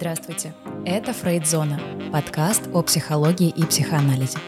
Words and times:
Здравствуйте! 0.00 0.54
Это 0.86 1.12
Фрейдзона, 1.12 1.78
подкаст 2.10 2.62
о 2.72 2.80
психологии 2.80 3.50
и 3.50 3.66
психоанализе. 3.66 4.38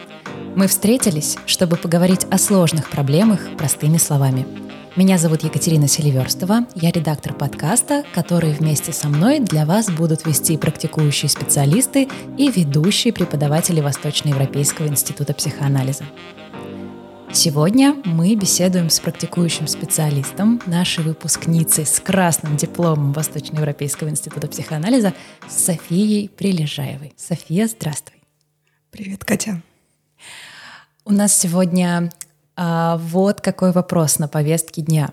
Мы 0.55 0.65
встретились, 0.65 1.37
чтобы 1.45 1.75
поговорить 1.75 2.25
о 2.31 2.39
сложных 2.39 2.89
проблемах 2.89 3.39
простыми 3.55 3.97
словами. 3.97 4.47
Меня 4.95 5.19
зовут 5.19 5.43
Екатерина 5.43 5.87
Селиверстова, 5.87 6.65
я 6.73 6.89
редактор 6.89 7.35
подкаста, 7.35 8.03
который 8.15 8.51
вместе 8.51 8.93
со 8.93 9.09
мной 9.09 9.39
для 9.41 9.67
вас 9.67 9.91
будут 9.91 10.25
вести 10.25 10.57
практикующие 10.57 11.29
специалисты 11.29 12.09
и 12.35 12.49
ведущие 12.49 13.13
преподаватели 13.13 13.79
Восточноевропейского 13.79 14.87
института 14.87 15.35
психоанализа. 15.35 16.03
Сегодня 17.33 17.95
мы 18.05 18.35
беседуем 18.35 18.91
с 18.91 18.99
практикующим 18.99 19.65
специалистом, 19.65 20.61
нашей 20.67 21.03
выпускницей 21.03 21.83
с 21.83 21.99
красным 21.99 22.57
дипломом 22.57 23.11
Восточноевропейского 23.11 24.09
института 24.09 24.47
психоанализа 24.47 25.15
Софией 25.49 26.29
Прилежаевой. 26.29 27.13
София, 27.17 27.67
здравствуй. 27.67 28.21
Привет, 28.91 29.25
Катя. 29.25 29.63
У 31.05 31.11
нас 31.11 31.35
сегодня 31.35 32.11
а, 32.55 32.97
вот 32.97 33.41
какой 33.41 33.71
вопрос 33.71 34.19
на 34.19 34.27
повестке 34.27 34.83
дня. 34.83 35.11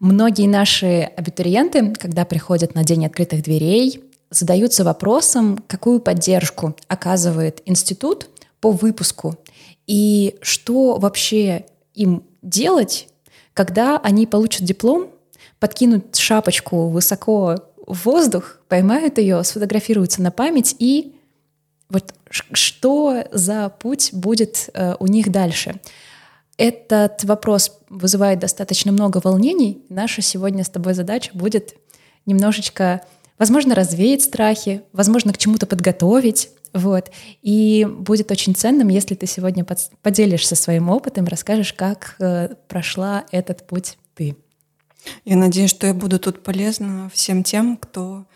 Многие 0.00 0.48
наши 0.48 1.02
абитуриенты, 1.02 1.92
когда 1.92 2.24
приходят 2.24 2.74
на 2.74 2.82
День 2.82 3.04
открытых 3.04 3.42
дверей, 3.42 4.02
задаются 4.30 4.84
вопросом, 4.84 5.62
какую 5.66 6.00
поддержку 6.00 6.74
оказывает 6.88 7.60
институт 7.66 8.30
по 8.62 8.72
выпуску 8.72 9.36
и 9.86 10.36
что 10.42 10.98
вообще 10.98 11.66
им 11.94 12.24
делать, 12.42 13.08
когда 13.54 13.98
они 13.98 14.26
получат 14.26 14.64
диплом, 14.64 15.10
подкинут 15.58 16.16
шапочку 16.16 16.88
высоко 16.88 17.56
в 17.86 18.04
воздух, 18.04 18.58
поймают 18.68 19.18
ее, 19.18 19.42
сфотографируются 19.44 20.22
на 20.22 20.30
память 20.30 20.76
и 20.78 21.14
вот 21.90 22.14
что 22.30 23.24
за 23.32 23.68
путь 23.68 24.10
будет 24.12 24.70
э, 24.74 24.94
у 25.00 25.06
них 25.06 25.30
дальше. 25.30 25.80
Этот 26.56 27.24
вопрос 27.24 27.78
вызывает 27.88 28.38
достаточно 28.38 28.92
много 28.92 29.20
волнений. 29.22 29.84
Наша 29.88 30.22
сегодня 30.22 30.62
с 30.62 30.68
тобой 30.68 30.94
задача 30.94 31.30
будет 31.34 31.74
немножечко, 32.26 33.00
возможно, 33.38 33.74
развеять 33.74 34.22
страхи, 34.22 34.82
возможно, 34.92 35.32
к 35.32 35.38
чему-то 35.38 35.66
подготовить, 35.66 36.50
вот. 36.72 37.10
И 37.42 37.86
будет 37.88 38.30
очень 38.30 38.54
ценным, 38.54 38.88
если 38.88 39.14
ты 39.14 39.26
сегодня 39.26 39.66
поделишься 40.02 40.56
своим 40.56 40.88
опытом, 40.88 41.26
расскажешь, 41.26 41.72
как 41.72 42.16
э, 42.18 42.54
прошла 42.68 43.24
этот 43.30 43.66
путь 43.66 43.98
ты. 44.14 44.36
Я 45.24 45.36
надеюсь, 45.36 45.70
что 45.70 45.86
я 45.86 45.94
буду 45.94 46.18
тут 46.18 46.42
полезна 46.42 47.10
всем 47.12 47.42
тем, 47.42 47.76
кто 47.76 48.26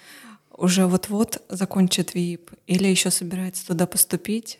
уже 0.56 0.86
вот-вот 0.86 1.42
закончит 1.48 2.14
ВИИП 2.14 2.52
или 2.66 2.88
еще 2.88 3.10
собирается 3.10 3.66
туда 3.66 3.86
поступить 3.86 4.58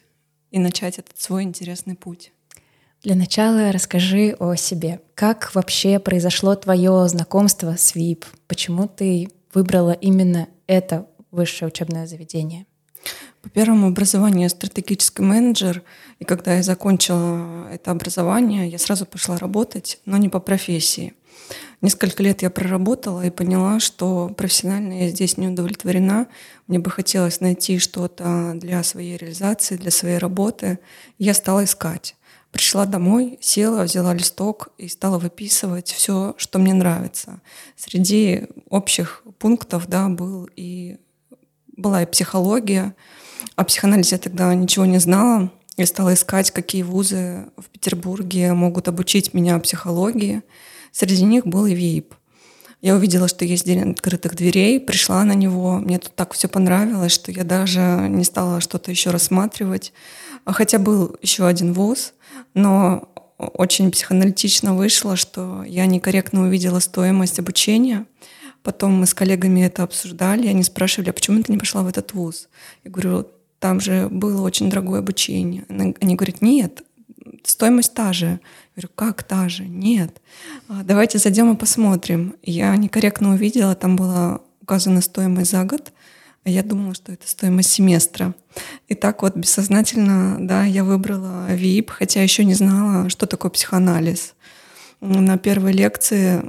и 0.51 0.59
начать 0.59 0.99
этот 0.99 1.19
свой 1.21 1.45
интересный 1.45 1.95
путь. 1.95 2.33
Для 3.03 3.17
начала 3.17 3.71
расскажи 3.71 4.35
о 4.39 4.55
себе. 4.55 5.01
Как 5.15 5.55
вообще 5.55 5.99
произошло 5.99 6.55
твое 6.55 7.07
знакомство 7.09 7.77
с 7.77 7.95
ВИИП? 7.95 8.25
Почему 8.47 8.89
ты 8.89 9.29
выбрала 9.53 9.93
именно 9.93 10.49
это 10.67 11.07
высшее 11.31 11.69
учебное 11.69 12.07
заведение? 12.07 12.67
По 13.43 13.51
первому 13.51 13.89
образованию 13.89 14.45
я 14.45 14.49
стратегический 14.49 15.23
менеджер, 15.23 15.83
и 16.19 16.25
когда 16.25 16.55
я 16.55 16.63
закончила 16.63 17.69
это 17.71 17.91
образование, 17.91 18.69
я 18.69 18.79
сразу 18.79 19.05
пошла 19.05 19.37
работать, 19.37 20.01
но 20.07 20.17
не 20.17 20.29
по 20.29 20.41
профессии. 20.41 21.15
Несколько 21.83 22.23
лет 22.23 22.41
я 22.41 22.49
проработала 22.49 23.27
и 23.27 23.31
поняла, 23.31 23.81
что 23.81 24.33
профессионально 24.35 25.05
я 25.05 25.09
здесь 25.11 25.37
не 25.37 25.49
удовлетворена. 25.49 26.29
Мне 26.67 26.79
бы 26.79 26.91
хотелось 26.91 27.41
найти 27.41 27.79
что-то 27.79 28.53
для 28.55 28.83
своей 28.83 29.19
реализации, 29.19 29.77
для 29.77 29.91
своей 29.91 30.17
работы. 30.17 30.79
Я 31.19 31.35
стала 31.35 31.65
искать. 31.65 32.17
Пришла 32.53 32.87
домой, 32.87 33.37
села, 33.41 33.83
взяла 33.83 34.15
листок 34.15 34.69
и 34.79 34.89
стала 34.89 35.19
выписывать 35.19 35.91
все, 35.91 36.35
что 36.39 36.59
мне 36.59 36.73
нравится. 36.73 37.43
Среди 37.77 38.47
общих 38.71 39.23
пунктов 39.39 39.89
да, 39.89 40.09
был 40.09 40.49
и, 40.55 40.99
была 41.77 42.03
и 42.03 42.07
психология, 42.07 42.95
о 43.57 43.65
психоанализе 43.65 44.17
я 44.17 44.19
тогда 44.19 44.53
ничего 44.55 44.85
не 44.85 44.99
знала. 44.99 45.51
Я 45.77 45.87
стала 45.87 46.15
искать, 46.15 46.51
какие 46.51 46.83
вузы 46.83 47.47
в 47.57 47.69
Петербурге 47.71 48.53
могут 48.53 48.89
обучить 48.89 49.35
меня 49.35 49.59
психологии. 49.59 50.43
Среди 50.93 51.25
них 51.25 51.47
был 51.47 51.67
и 51.67 51.75
ВИИП. 51.75 52.15
Я 52.81 52.97
увидела, 52.97 53.29
что 53.29 53.45
есть 53.45 53.65
день 53.65 53.93
открытых 53.93 54.37
дверей, 54.37 54.79
пришла 54.79 55.25
на 55.25 55.33
него. 55.33 55.79
Мне 55.79 55.99
тут 55.99 56.15
так 56.15 56.35
все 56.35 56.49
понравилось, 56.49 57.13
что 57.13 57.33
я 57.33 57.43
даже 57.43 58.07
не 58.09 58.25
стала 58.25 58.61
что-то 58.61 58.91
еще 58.91 59.11
рассматривать. 59.11 59.93
Хотя 60.45 60.79
был 60.79 61.17
еще 61.23 61.47
один 61.47 61.73
вуз, 61.73 62.13
но 62.53 63.09
очень 63.39 63.91
психоаналитично 63.91 64.75
вышло, 64.75 65.17
что 65.17 65.65
я 65.65 65.87
некорректно 65.87 66.43
увидела 66.43 66.79
стоимость 66.79 67.39
обучения. 67.39 68.07
Потом 68.65 68.93
мы 68.95 69.07
с 69.07 69.13
коллегами 69.13 69.61
это 69.61 69.83
обсуждали, 69.83 70.49
они 70.49 70.63
спрашивали, 70.63 71.11
а 71.11 71.13
почему 71.13 71.43
ты 71.43 71.53
не 71.53 71.59
пошла 71.59 71.83
в 71.83 71.87
этот 71.87 72.15
вуз? 72.15 72.49
Я 72.83 72.91
говорю, 72.91 73.29
там 73.61 73.79
же 73.79 74.09
было 74.11 74.41
очень 74.41 74.71
дорогое 74.71 75.01
обучение. 75.01 75.67
Они 75.69 76.17
говорят, 76.17 76.41
нет, 76.41 76.83
стоимость 77.45 77.93
та 77.93 78.15
же. 78.15 78.27
Я 78.27 78.41
говорю, 78.77 78.89
как 78.95 79.23
та 79.23 79.51
же? 79.51 79.65
Нет. 79.67 80.19
«А, 80.67 80.83
давайте 80.83 81.19
зайдем 81.19 81.53
и 81.53 81.57
посмотрим. 81.57 82.37
Я 82.43 82.75
некорректно 82.77 83.35
увидела, 83.35 83.75
там 83.75 83.97
была 83.97 84.41
указана 84.63 85.03
стоимость 85.03 85.51
за 85.51 85.63
год, 85.65 85.93
а 86.45 86.49
я 86.49 86.63
думала, 86.63 86.95
что 86.95 87.13
это 87.13 87.29
стоимость 87.29 87.71
семестра. 87.71 88.35
И 88.89 88.95
так 88.95 89.21
вот 89.21 89.37
бессознательно, 89.37 90.39
да, 90.41 90.65
я 90.65 90.85
выбрала 90.85 91.55
ВИП, 91.55 91.91
хотя 91.91 92.23
еще 92.23 92.47
не 92.47 92.55
знала, 92.55 93.11
что 93.11 93.27
такое 93.27 93.51
психоанализ. 93.51 94.35
На 95.01 95.37
первой 95.37 95.73
лекции 95.73 96.43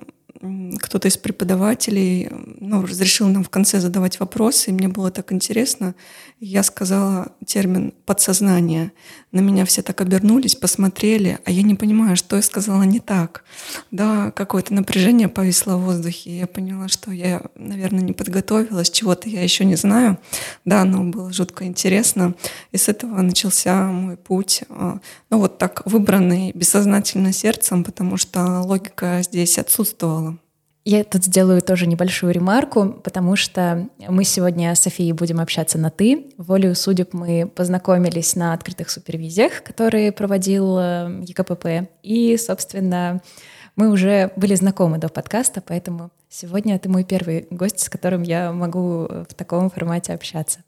кто-то 0.80 1.08
из 1.08 1.18
преподавателей 1.18 2.30
ну, 2.60 2.82
разрешил 2.82 3.28
нам 3.28 3.44
в 3.44 3.50
конце 3.50 3.80
задавать 3.80 4.20
вопросы, 4.20 4.70
и 4.70 4.74
мне 4.74 4.88
было 4.88 5.12
так 5.12 5.32
интересно. 5.32 5.96
Я 6.40 6.64
сказала 6.64 7.32
термин 7.46 7.94
«подсознание». 8.06 8.92
На 9.32 9.40
меня 9.40 9.66
все 9.66 9.82
так 9.82 10.00
обернулись, 10.00 10.56
посмотрели, 10.56 11.40
а 11.44 11.52
я 11.52 11.62
не 11.62 11.76
понимаю, 11.76 12.16
что 12.16 12.38
я 12.38 12.42
сказала 12.42 12.84
не 12.84 13.00
так. 13.00 13.44
Да, 13.92 14.32
какое-то 14.32 14.74
напряжение 14.74 15.28
повисло 15.28 15.76
в 15.76 15.84
воздухе. 15.84 16.38
Я 16.38 16.48
поняла, 16.48 16.88
что 16.88 17.12
я, 17.12 17.42
наверное, 17.56 18.02
не 18.02 18.14
подготовилась, 18.14 18.90
чего-то 18.90 19.28
я 19.28 19.42
еще 19.44 19.66
не 19.66 19.76
знаю. 19.76 20.18
Да, 20.64 20.86
но 20.86 21.04
было 21.04 21.34
жутко 21.34 21.66
интересно. 21.66 22.34
И 22.72 22.78
с 22.78 22.88
этого 22.88 23.22
начался 23.22 23.84
мой 23.84 24.16
путь. 24.16 24.64
А, 24.70 25.00
ну 25.30 25.40
вот 25.40 25.58
так 25.58 25.82
выбранный 25.86 26.52
бессознательно 26.54 27.34
сердцем, 27.34 27.84
потому 27.84 28.16
что 28.18 28.62
логика 28.62 29.20
здесь 29.22 29.58
отсутствовала. 29.58 30.35
Я 30.88 31.04
тут 31.04 31.24
сделаю 31.24 31.64
тоже 31.64 31.88
небольшую 31.88 32.32
ремарку, 32.32 33.02
потому 33.04 33.36
что 33.36 33.90
мы 34.08 34.24
сегодня 34.24 34.76
с 34.76 34.82
Софией 34.82 35.14
будем 35.14 35.40
общаться 35.40 35.80
на 35.80 35.90
«ты». 35.90 36.28
Волею 36.38 36.76
судеб 36.76 37.12
мы 37.14 37.48
познакомились 37.48 38.36
на 38.36 38.54
открытых 38.54 38.92
супервизиях, 38.92 39.64
которые 39.64 40.12
проводил 40.12 40.78
э, 40.78 41.24
ЕКПП. 41.26 41.90
И, 42.04 42.38
собственно, 42.38 43.24
мы 43.76 43.90
уже 43.90 44.32
были 44.36 44.54
знакомы 44.54 45.00
до 45.00 45.10
подкаста, 45.10 45.64
поэтому 45.66 46.12
сегодня 46.30 46.78
ты 46.78 46.88
мой 46.88 47.04
первый 47.04 47.48
гость, 47.50 47.80
с 47.80 47.90
которым 47.90 48.22
я 48.22 48.52
могу 48.52 49.08
в 49.28 49.34
таком 49.36 49.72
формате 49.72 50.14
общаться. 50.14 50.60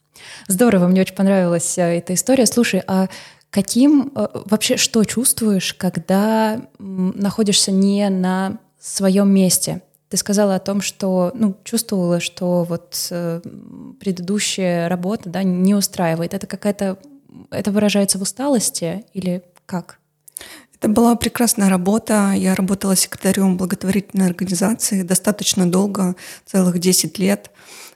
Здорово, 0.47 0.87
мне 0.87 1.01
очень 1.01 1.15
понравилась 1.15 1.77
э, 1.77 1.99
эта 1.99 2.15
история. 2.15 2.47
Слушай, 2.47 2.81
а 2.87 3.07
каким 3.51 4.11
э, 4.15 4.27
вообще 4.33 4.77
что 4.77 5.03
чувствуешь, 5.03 5.75
когда 5.75 6.59
находишься 6.79 7.71
не 7.71 8.09
на 8.09 8.57
своем 8.79 9.29
месте? 9.29 9.83
Ты 10.09 10.17
сказала 10.17 10.55
о 10.55 10.59
том, 10.59 10.81
что 10.81 11.31
ну, 11.35 11.55
чувствовала, 11.63 12.19
что 12.19 12.63
вот 12.63 13.07
э, 13.11 13.41
предыдущая 13.99 14.87
работа 14.87 15.29
да, 15.29 15.43
не 15.43 15.75
устраивает. 15.75 16.33
Это 16.33 16.47
какая-то 16.47 16.97
это 17.51 17.71
выражается 17.71 18.17
в 18.17 18.21
усталости 18.21 19.05
или 19.13 19.43
как? 19.65 19.99
Это 20.79 20.89
была 20.89 21.15
прекрасная 21.15 21.69
работа. 21.69 22.33
Я 22.35 22.53
работала 22.53 22.95
секретарем 22.95 23.57
благотворительной 23.57 24.27
организации 24.27 25.01
достаточно 25.01 25.69
долго, 25.69 26.15
целых 26.45 26.77
10 26.79 27.17
лет. 27.17 27.49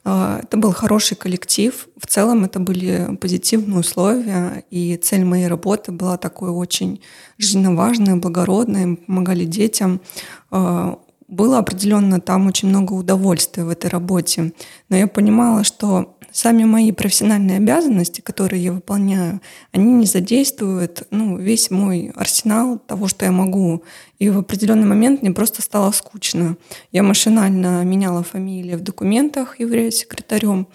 А, 0.03 0.39
это 0.41 0.57
был 0.57 0.71
хороший 0.71 1.15
коллектив. 1.15 1.87
В 1.95 2.07
целом 2.07 2.43
это 2.43 2.59
были 2.59 3.15
позитивные 3.21 3.79
условия, 3.79 4.63
и 4.71 4.97
цель 4.97 5.23
моей 5.23 5.47
работы 5.47 5.91
была 5.91 6.17
такой 6.17 6.49
очень 6.49 7.01
жизненно 7.37 7.75
важной, 7.75 8.15
благородной. 8.15 8.85
Мы 8.87 8.97
помогали 8.97 9.45
детям 9.45 10.01
а, 10.49 10.97
было 11.31 11.57
определенно 11.57 12.19
там 12.19 12.45
очень 12.45 12.67
много 12.67 12.93
удовольствия 12.93 13.63
в 13.63 13.69
этой 13.69 13.89
работе, 13.89 14.53
но 14.89 14.97
я 14.97 15.07
понимала, 15.07 15.63
что 15.63 16.17
сами 16.31 16.65
мои 16.65 16.91
профессиональные 16.91 17.57
обязанности, 17.57 18.21
которые 18.21 18.63
я 18.63 18.73
выполняю, 18.73 19.41
они 19.71 19.93
не 19.93 20.05
задействуют 20.05 21.07
ну, 21.09 21.37
весь 21.37 21.71
мой 21.71 22.11
арсенал 22.15 22.79
того, 22.79 23.07
что 23.07 23.25
я 23.25 23.31
могу. 23.31 23.83
И 24.19 24.29
в 24.29 24.39
определенный 24.39 24.85
момент 24.85 25.21
мне 25.21 25.31
просто 25.31 25.61
стало 25.61 25.91
скучно. 25.91 26.57
Я 26.91 27.01
машинально 27.03 27.83
меняла 27.83 28.23
фамилии 28.23 28.75
в 28.75 28.81
документах, 28.81 29.59
являясь 29.59 29.99
секретарем, 29.99 30.67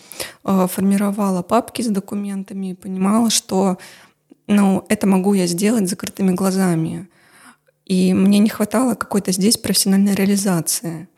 э, 0.45 0.67
формировала 0.71 1.43
папки 1.43 1.83
с 1.83 1.89
документами 1.89 2.71
и 2.71 2.75
понимала, 2.75 3.31
что 3.31 3.79
ну, 4.47 4.85
это 4.89 5.07
могу 5.07 5.35
я 5.35 5.47
сделать 5.47 5.89
закрытыми 5.89 6.33
глазами. 6.33 7.09
И 7.87 8.13
мне 8.13 8.39
не 8.39 8.49
хватало 8.49 8.95
какой-то 8.95 9.33
здесь 9.33 9.57
профессиональной 9.57 10.15
реализации. 10.15 11.09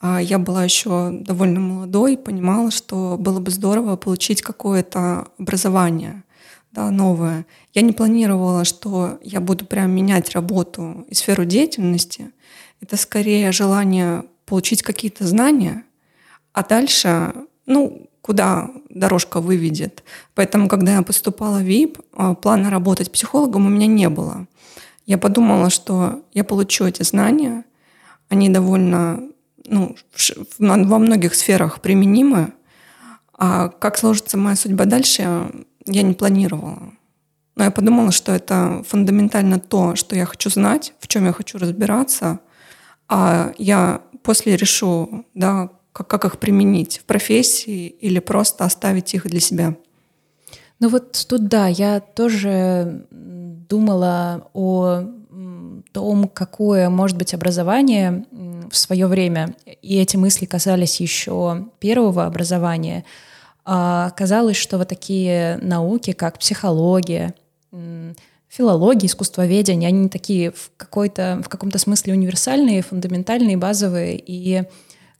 А 0.00 0.22
я 0.22 0.38
была 0.38 0.62
еще 0.62 1.10
довольно 1.10 1.58
молодой, 1.58 2.16
понимала, 2.16 2.70
что 2.70 3.16
было 3.18 3.40
бы 3.40 3.50
здорово 3.50 3.96
получить 3.96 4.42
какое-то 4.42 5.26
образование 5.38 6.22
да, 6.72 6.90
новое. 6.90 7.46
Я 7.74 7.82
не 7.82 7.92
планировала, 7.92 8.64
что 8.64 9.18
я 9.22 9.40
буду 9.40 9.64
прям 9.64 9.90
менять 9.90 10.30
работу 10.30 11.06
и 11.08 11.14
сферу 11.14 11.44
деятельности. 11.44 12.30
Это 12.80 12.96
скорее 12.96 13.52
желание 13.52 14.24
получить 14.46 14.82
какие-то 14.82 15.26
знания, 15.26 15.84
а 16.52 16.62
дальше, 16.62 17.32
ну, 17.66 18.08
куда 18.20 18.70
дорожка 18.90 19.40
выведет. 19.40 20.02
Поэтому, 20.34 20.68
когда 20.68 20.96
я 20.96 21.02
поступала 21.02 21.58
в 21.58 21.62
ВИП, 21.62 21.98
а, 22.12 22.34
плана 22.34 22.70
работать 22.70 23.10
психологом 23.10 23.66
у 23.66 23.70
меня 23.70 23.86
не 23.86 24.08
было. 24.08 24.46
Я 25.08 25.16
подумала, 25.16 25.70
что 25.70 26.22
я 26.34 26.44
получу 26.44 26.84
эти 26.84 27.02
знания, 27.02 27.64
они 28.28 28.50
довольно 28.50 29.22
ну, 29.64 29.96
во 30.58 30.98
многих 30.98 31.34
сферах 31.34 31.80
применимы. 31.80 32.52
А 33.32 33.68
как 33.68 33.96
сложится 33.96 34.36
моя 34.36 34.54
судьба 34.54 34.84
дальше, 34.84 35.50
я 35.86 36.02
не 36.02 36.12
планировала. 36.12 36.92
Но 37.56 37.64
я 37.64 37.70
подумала, 37.70 38.12
что 38.12 38.32
это 38.32 38.84
фундаментально 38.86 39.58
то, 39.58 39.96
что 39.96 40.14
я 40.14 40.26
хочу 40.26 40.50
знать, 40.50 40.92
в 41.00 41.08
чем 41.08 41.24
я 41.24 41.32
хочу 41.32 41.56
разбираться, 41.56 42.40
а 43.08 43.54
я 43.56 44.02
после 44.22 44.56
решу, 44.56 45.24
да, 45.32 45.70
как, 45.92 46.08
как 46.08 46.26
их 46.26 46.38
применить 46.38 46.98
в 46.98 47.04
профессии 47.04 47.86
или 47.86 48.18
просто 48.18 48.66
оставить 48.66 49.14
их 49.14 49.26
для 49.26 49.40
себя. 49.40 49.74
Ну 50.80 50.90
вот 50.90 51.26
тут 51.28 51.48
да, 51.48 51.66
я 51.66 52.00
тоже 52.00 53.06
думала 53.68 54.48
о 54.54 55.04
том, 55.92 56.28
какое 56.28 56.88
может 56.88 57.16
быть 57.16 57.34
образование 57.34 58.24
в 58.70 58.76
свое 58.76 59.06
время, 59.06 59.54
и 59.82 59.98
эти 59.98 60.16
мысли 60.16 60.46
касались 60.46 61.00
еще 61.00 61.68
первого 61.78 62.26
образования, 62.26 63.04
а 63.64 64.10
казалось, 64.10 64.56
что 64.56 64.78
вот 64.78 64.88
такие 64.88 65.58
науки, 65.58 66.12
как 66.12 66.38
психология, 66.38 67.34
филология, 68.48 69.06
искусствоведение, 69.06 69.88
они 69.88 70.08
такие 70.08 70.52
в, 70.52 70.70
какой-то, 70.76 71.42
в 71.44 71.48
каком-то 71.48 71.78
смысле 71.78 72.14
универсальные, 72.14 72.82
фундаментальные, 72.82 73.56
базовые, 73.56 74.18
и 74.24 74.64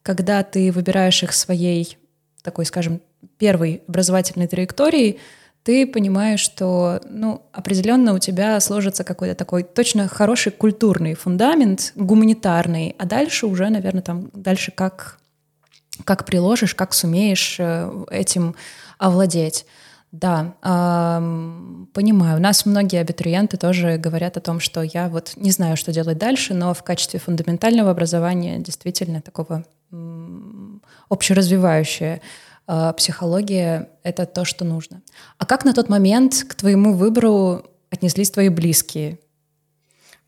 когда 0.01 0.43
ты 0.43 0.71
выбираешь 0.71 1.21
их 1.23 1.33
своей 1.33 1.97
такой, 2.41 2.65
скажем, 2.65 3.01
первой 3.37 3.83
образовательной 3.87 4.47
траекторией, 4.47 5.19
ты 5.69 5.85
понимаешь, 5.85 6.39
что 6.39 6.99
ну, 7.07 7.43
определенно 7.51 8.15
у 8.15 8.17
тебя 8.17 8.59
сложится 8.59 9.03
какой-то 9.03 9.35
такой 9.35 9.61
точно 9.61 10.07
хороший 10.07 10.51
культурный 10.51 11.13
фундамент, 11.13 11.91
гуманитарный, 11.93 12.95
а 12.97 13.05
дальше 13.05 13.45
уже, 13.45 13.69
наверное, 13.69 14.01
там 14.01 14.31
дальше 14.33 14.71
как, 14.71 15.19
как 16.05 16.25
приложишь, 16.25 16.73
как 16.73 16.95
сумеешь 16.95 17.57
э, 17.59 17.87
этим 18.09 18.55
овладеть. 18.97 19.67
Да, 20.11 20.55
э, 20.63 21.85
понимаю. 21.93 22.39
У 22.39 22.41
нас 22.41 22.65
многие 22.65 22.99
абитуриенты 22.99 23.57
тоже 23.57 23.97
говорят 23.97 24.37
о 24.37 24.41
том, 24.41 24.59
что 24.59 24.81
я 24.81 25.07
вот 25.07 25.33
не 25.35 25.51
знаю, 25.51 25.77
что 25.77 25.93
делать 25.93 26.17
дальше, 26.17 26.55
но 26.55 26.73
в 26.73 26.81
качестве 26.81 27.19
фундаментального 27.19 27.91
образования 27.91 28.57
действительно 28.57 29.21
такого 29.21 29.63
общеразвивающее 31.09 32.21
психология— 32.97 33.89
это 34.03 34.25
то, 34.25 34.45
что 34.45 34.65
нужно. 34.65 35.01
А 35.37 35.45
как 35.45 35.65
на 35.65 35.73
тот 35.73 35.89
момент 35.89 36.45
к 36.47 36.55
твоему 36.55 36.93
выбору 36.93 37.63
отнеслись 37.89 38.31
твои 38.31 38.49
близкие? 38.49 39.17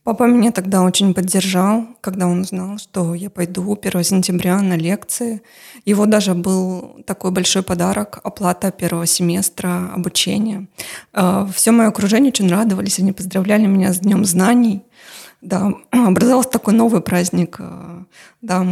Папа 0.03 0.23
меня 0.23 0.51
тогда 0.51 0.81
очень 0.81 1.13
поддержал, 1.13 1.85
когда 2.01 2.25
он 2.25 2.41
узнал, 2.41 2.79
что 2.79 3.13
я 3.13 3.29
пойду 3.29 3.77
1 3.79 4.03
сентября 4.03 4.59
на 4.61 4.75
лекции. 4.75 5.43
Его 5.85 6.07
даже 6.07 6.33
был 6.33 7.03
такой 7.05 7.29
большой 7.29 7.61
подарок— 7.61 8.19
оплата 8.23 8.71
первого 8.71 9.05
семестра 9.05 9.91
обучения. 9.94 10.67
А, 11.13 11.47
Все 11.53 11.69
мое 11.69 11.89
окружение 11.89 12.31
очень 12.31 12.49
радовались, 12.49 12.97
они 12.97 13.11
поздравляли 13.11 13.67
меня 13.67 13.94
с 13.94 13.99
Днем 13.99 14.25
знаний. 14.25 14.81
Да, 15.41 15.73
образовался 15.91 16.51
такой 16.51 16.73
новый 16.73 17.01
праздник, 17.01 17.57
э, 17.59 18.03
да. 18.41 18.65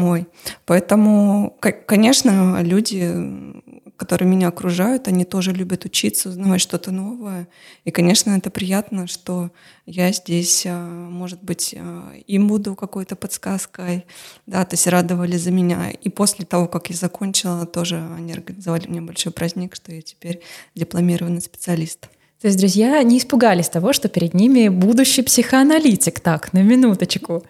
Поэтому, 0.65 1.57
конечно, 1.59 2.61
люди, 2.61 3.53
которые 3.97 4.29
меня 4.29 4.47
окружают, 4.47 5.07
они 5.07 5.25
тоже 5.25 5.51
любят 5.51 5.83
учиться, 5.85 6.29
узнавать 6.29 6.61
что-то 6.61 6.91
новое. 6.91 7.47
И, 7.85 7.91
конечно, 7.91 8.31
это 8.31 8.51
приятно, 8.51 9.07
что 9.07 9.49
я 9.87 10.11
здесь, 10.11 10.65
э, 10.65 10.71
может 10.71 11.43
быть, 11.43 11.73
э, 11.75 12.21
им 12.27 12.47
буду 12.47 12.75
какой-то 12.75 13.15
подсказкой, 13.15 14.05
да, 14.45 14.63
то 14.63 14.75
есть 14.75 14.85
радовали 14.85 15.37
за 15.37 15.51
меня. 15.51 15.89
И 15.89 16.09
после 16.09 16.45
того, 16.45 16.67
как 16.67 16.91
я 16.91 16.95
закончила, 16.95 17.65
тоже 17.65 17.97
они 18.15 18.31
организовали 18.31 18.87
мне 18.87 19.01
большой 19.01 19.33
праздник, 19.33 19.75
что 19.75 19.91
я 19.91 20.03
теперь 20.03 20.41
дипломированный 20.75 21.41
специалист. 21.41 22.09
То 22.41 22.47
есть 22.47 22.57
друзья 22.57 23.01
не 23.03 23.17
испугались 23.17 23.69
того, 23.69 23.91
что 23.91 24.07
перед 24.07 24.33
ними 24.33 24.69
будущий 24.69 25.21
психоаналитик. 25.23 26.19
Так, 26.19 26.53
на 26.53 26.63
минуточку. 26.63 27.43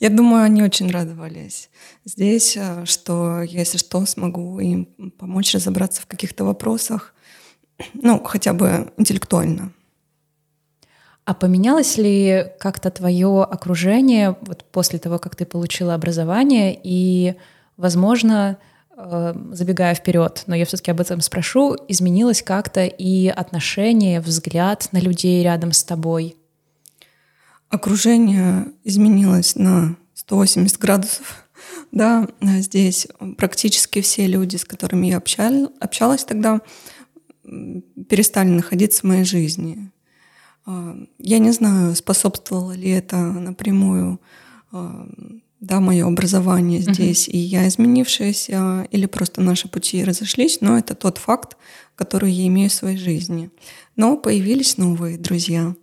Я 0.00 0.10
думаю, 0.10 0.44
они 0.44 0.62
очень 0.62 0.90
радовались 0.90 1.70
здесь, 2.04 2.56
э, 2.56 2.84
что 2.84 3.42
если 3.42 3.78
что, 3.78 4.04
смогу 4.06 4.60
им 4.60 4.86
помочь 5.18 5.54
разобраться 5.54 6.02
в 6.02 6.06
каких-то 6.06 6.44
вопросах, 6.44 7.14
ну, 7.94 8.22
хотя 8.22 8.52
бы 8.52 8.92
интеллектуально. 8.96 9.72
А 11.24 11.34
поменялось 11.34 11.98
ли 11.98 12.46
как-то 12.58 12.90
твое 12.90 13.42
окружение 13.42 14.36
вот 14.40 14.64
после 14.64 14.98
того, 14.98 15.18
как 15.18 15.36
ты 15.36 15.44
получила 15.44 15.94
образование, 15.94 16.78
и, 16.82 17.34
возможно, 17.76 18.56
забегая 19.52 19.94
вперед, 19.94 20.42
но 20.46 20.56
я 20.56 20.64
все-таки 20.64 20.90
об 20.90 21.00
этом 21.00 21.20
спрошу, 21.20 21.76
изменилось 21.86 22.42
как-то 22.42 22.84
и 22.84 23.28
отношение, 23.28 24.20
взгляд 24.20 24.88
на 24.92 24.98
людей 24.98 25.42
рядом 25.42 25.72
с 25.72 25.84
тобой? 25.84 26.36
Окружение 27.68 28.66
изменилось 28.84 29.54
на 29.54 29.96
180 30.14 30.78
градусов. 30.78 31.44
Да, 31.92 32.26
здесь 32.40 33.06
практически 33.36 34.00
все 34.00 34.26
люди, 34.26 34.56
с 34.56 34.64
которыми 34.64 35.06
я 35.06 35.18
общалась, 35.18 35.70
общалась 35.80 36.24
тогда, 36.24 36.60
перестали 37.42 38.48
находиться 38.48 39.00
в 39.00 39.04
моей 39.04 39.24
жизни. 39.24 39.90
А, 40.66 40.96
я 41.18 41.38
не 41.38 41.50
знаю, 41.50 41.94
способствовало 41.94 42.72
ли 42.72 42.90
это 42.90 43.16
напрямую 43.16 44.20
а, 44.72 45.08
да, 45.60 45.80
мое 45.80 46.06
образование 46.06 46.80
здесь, 46.80 47.28
uh-huh. 47.28 47.32
и 47.32 47.38
я 47.38 47.66
изменившаяся, 47.66 48.86
или 48.90 49.06
просто 49.06 49.40
наши 49.40 49.68
пути 49.68 50.04
разошлись, 50.04 50.60
но 50.60 50.78
это 50.78 50.94
тот 50.94 51.18
факт, 51.18 51.56
который 51.96 52.30
я 52.30 52.46
имею 52.46 52.70
в 52.70 52.74
своей 52.74 52.96
жизни. 52.96 53.50
Но 53.96 54.16
появились 54.16 54.76
новые 54.76 55.18
друзья. 55.18 55.74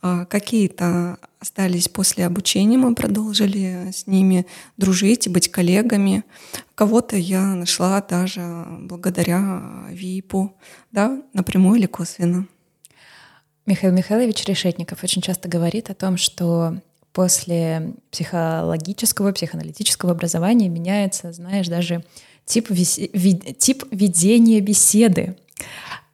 А, 0.00 0.24
какие-то 0.26 1.18
остались 1.40 1.88
после 1.88 2.26
обучения, 2.26 2.78
мы 2.78 2.94
продолжили 2.94 3.90
с 3.92 4.06
ними 4.06 4.46
дружить 4.76 5.28
быть 5.28 5.50
коллегами. 5.50 6.22
Кого-то 6.76 7.16
я 7.16 7.42
нашла 7.56 8.00
даже 8.00 8.64
благодаря 8.82 9.88
ВИПу, 9.90 10.54
да, 10.92 11.20
напрямую 11.32 11.80
или 11.80 11.86
косвенно. 11.86 12.46
Михаил 13.66 13.92
Михайлович 13.92 14.44
Решетников 14.44 15.02
очень 15.02 15.22
часто 15.22 15.48
говорит 15.48 15.90
о 15.90 15.94
том, 15.94 16.18
что 16.18 16.80
после 17.14 17.94
психологического, 18.10 19.32
психоаналитического 19.32 20.12
образования 20.12 20.68
меняется, 20.68 21.32
знаешь, 21.32 21.68
даже 21.68 22.04
тип, 22.44 22.66
ви... 22.68 22.84
тип 22.84 23.84
ведения 23.90 24.60
беседы. 24.60 25.36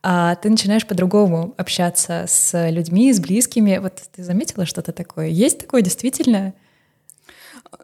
А 0.03 0.37
ты 0.37 0.51
начинаешь 0.51 0.87
по-другому 0.87 1.55
общаться 1.57 2.27
с 2.29 2.71
людьми, 2.71 3.13
с 3.13 3.19
близкими. 3.19 3.79
Вот 3.79 4.01
ты 4.15 4.23
заметила 4.23 4.67
что-то 4.67 4.93
такое? 4.93 5.29
Есть 5.29 5.59
такое 5.59 5.83
действительно? 5.83 6.53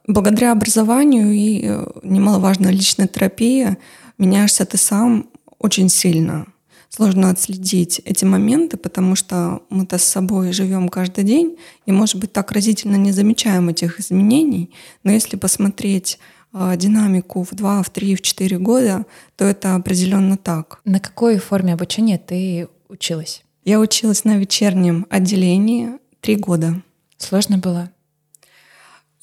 Благодаря 0.07 0.53
образованию 0.53 1.33
и 1.33 1.63
э, 1.65 1.87
немаловажно 2.03 2.69
личной 2.69 3.09
терапии 3.09 3.77
меняешься 4.19 4.67
ты 4.67 4.77
сам 4.77 5.31
очень 5.59 5.89
сильно 5.89 6.47
сложно 6.89 7.31
отследить 7.31 8.01
эти 8.05 8.25
моменты, 8.25 8.77
потому 8.77 9.17
что 9.17 9.63
мы-то 9.71 9.99
с 9.99 10.05
собой 10.05 10.53
живем 10.53 10.89
каждый 10.89 11.25
день 11.25 11.57
и, 11.87 11.93
может 11.93 12.17
быть, 12.17 12.33
так 12.33 12.53
разительно 12.53 12.97
не 12.97 13.13
замечаем 13.13 13.69
этих 13.69 14.01
изменений. 14.01 14.71
Но 15.03 15.13
если 15.13 15.37
посмотреть 15.37 16.19
э, 16.53 16.77
динамику 16.77 17.45
в 17.45 17.55
2, 17.55 17.83
в 17.83 17.91
3, 17.91 18.15
в 18.17 18.23
4 18.23 18.59
года, 18.59 19.07
то 19.37 19.45
это 19.45 19.75
определенно 19.75 20.37
так. 20.37 20.81
На 20.85 21.01
какой 21.01 21.39
форме 21.39 21.75
обучения 21.75 22.19
ты 22.19 22.69
училась? 22.89 23.43
Я 23.65 23.81
училась 23.81 24.25
на 24.25 24.37
вечернем 24.37 25.07
отделении 25.11 25.99
три 26.21 26.37
года. 26.37 26.83
Сложно 27.19 27.59
было? 27.59 27.91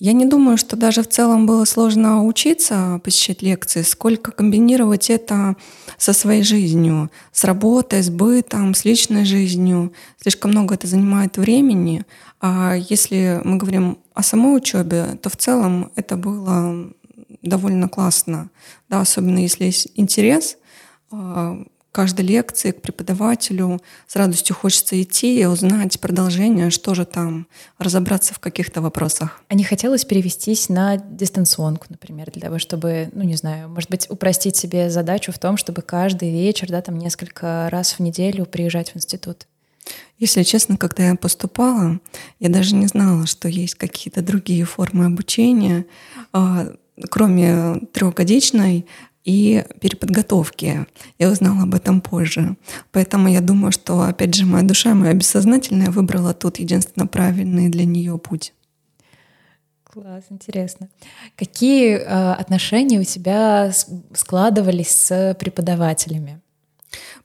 Я 0.04 0.12
не 0.12 0.26
думаю, 0.26 0.58
что 0.58 0.76
даже 0.76 1.02
в 1.02 1.08
целом 1.08 1.46
было 1.46 1.64
сложно 1.64 2.26
учиться 2.26 3.00
посещать 3.06 3.42
лекции, 3.42 3.84
сколько 3.84 4.34
комбинировать 4.34 5.10
это 5.10 5.56
со 5.98 6.12
своей 6.12 6.44
жизнью, 6.44 7.10
с 7.32 7.46
работой, 7.46 8.04
с 8.04 8.10
бытом, 8.10 8.74
с 8.74 8.84
личной 8.84 9.24
жизнью. 9.24 9.94
Слишком 10.22 10.52
много 10.52 10.76
это 10.76 10.88
занимает 10.88 11.38
времени. 11.38 12.04
А 12.42 12.76
если 12.76 13.40
мы 13.46 13.56
говорим 13.56 13.98
о 14.14 14.24
самой 14.24 14.58
учебе, 14.58 15.18
то 15.22 15.30
в 15.30 15.38
целом 15.38 15.90
это 15.96 16.18
было 16.18 16.92
довольно 17.42 17.88
классно, 17.88 18.50
да, 18.90 19.00
особенно 19.00 19.40
если 19.40 19.64
есть 19.64 19.88
интерес 19.96 20.58
а, 21.12 21.64
каждой 21.94 22.26
лекции 22.26 22.72
к 22.72 22.82
преподавателю 22.82 23.80
с 24.08 24.16
радостью 24.16 24.56
хочется 24.56 25.02
идти 25.02 25.40
и 25.40 25.46
узнать 25.46 26.00
продолжение, 26.00 26.72
что 26.72 26.96
же 26.96 27.06
там, 27.06 27.48
разобраться 27.78 28.34
в 28.34 28.40
каких-то 28.40 28.82
вопросах. 28.82 29.42
А 29.48 29.54
не 29.54 29.64
хотелось 29.64 30.04
перевестись 30.04 30.70
на 30.70 30.98
дистанционку, 30.98 31.86
например, 31.90 32.32
для 32.32 32.42
того, 32.42 32.58
чтобы, 32.58 33.10
ну 33.14 33.24
не 33.24 33.36
знаю, 33.36 33.70
может 33.70 33.92
быть, 33.92 34.08
упростить 34.10 34.58
себе 34.58 34.90
задачу 34.90 35.32
в 35.32 35.38
том, 35.38 35.56
чтобы 35.56 35.84
каждый 35.84 36.32
вечер, 36.32 36.68
да, 36.68 36.82
там 36.82 36.98
несколько 36.98 37.70
раз 37.72 37.94
в 37.94 38.00
неделю 38.00 38.46
приезжать 38.46 38.92
в 38.92 38.98
институт? 38.98 39.46
Если 40.18 40.42
честно, 40.42 40.78
когда 40.78 41.04
я 41.04 41.16
поступала, 41.16 42.00
я 42.40 42.50
даже 42.50 42.74
не 42.74 42.88
знала, 42.88 43.28
что 43.28 43.48
есть 43.48 43.76
какие-то 43.76 44.24
другие 44.24 44.66
формы 44.66 45.06
обучения, 45.06 45.86
а, 46.32 46.74
кроме 47.10 47.82
трехгодичной, 47.94 48.88
и 49.24 49.64
переподготовки. 49.80 50.86
Я 51.18 51.30
узнала 51.30 51.64
об 51.64 51.74
этом 51.74 52.02
позже. 52.02 52.58
Поэтому 52.92 53.30
я 53.30 53.42
думаю, 53.42 53.72
что, 53.72 54.02
опять 54.02 54.36
же, 54.36 54.46
моя 54.46 54.64
душа, 54.64 54.94
моя 54.94 55.14
бессознательная 55.14 55.92
выбрала 55.92 56.34
тут 56.34 56.60
единственно 56.60 57.08
правильный 57.08 57.70
для 57.70 57.86
нее 57.86 58.18
путь. 58.18 58.54
Класс, 59.84 60.24
интересно. 60.30 60.90
Какие 61.36 61.98
э, 61.98 62.34
отношения 62.34 63.00
у 63.00 63.04
тебя 63.04 63.72
складывались 64.14 64.90
с 64.90 65.38
преподавателями? 65.40 66.42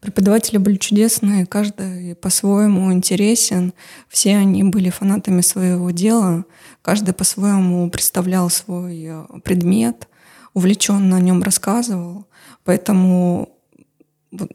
Преподаватели 0.00 0.58
были 0.58 0.76
чудесные, 0.76 1.46
каждый 1.46 2.14
по-своему 2.14 2.92
интересен. 2.92 3.72
Все 4.08 4.36
они 4.36 4.62
были 4.64 4.90
фанатами 4.90 5.40
своего 5.40 5.90
дела, 5.90 6.44
каждый 6.82 7.12
по-своему 7.12 7.90
представлял 7.90 8.48
свой 8.50 9.04
э, 9.04 9.24
предмет— 9.42 10.06
увлеченно 10.54 11.16
о 11.16 11.20
нем 11.20 11.42
рассказывал, 11.42 12.26
поэтому 12.64 13.48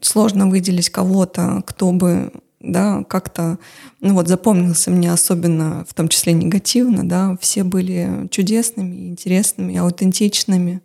сложно 0.00 0.48
выделить 0.48 0.90
кого-то, 0.90 1.62
кто 1.66 1.92
бы 1.92 2.32
да, 2.60 3.04
как-то 3.04 3.58
ну 4.00 4.14
вот 4.14 4.28
запомнился 4.28 4.90
мне 4.90 5.12
особенно, 5.12 5.84
в 5.88 5.94
том 5.94 6.08
числе 6.08 6.32
негативно, 6.32 7.06
да, 7.06 7.36
все 7.40 7.62
были 7.62 8.28
чудесными, 8.30 9.08
интересными, 9.08 9.76
аутентичными. 9.76 10.80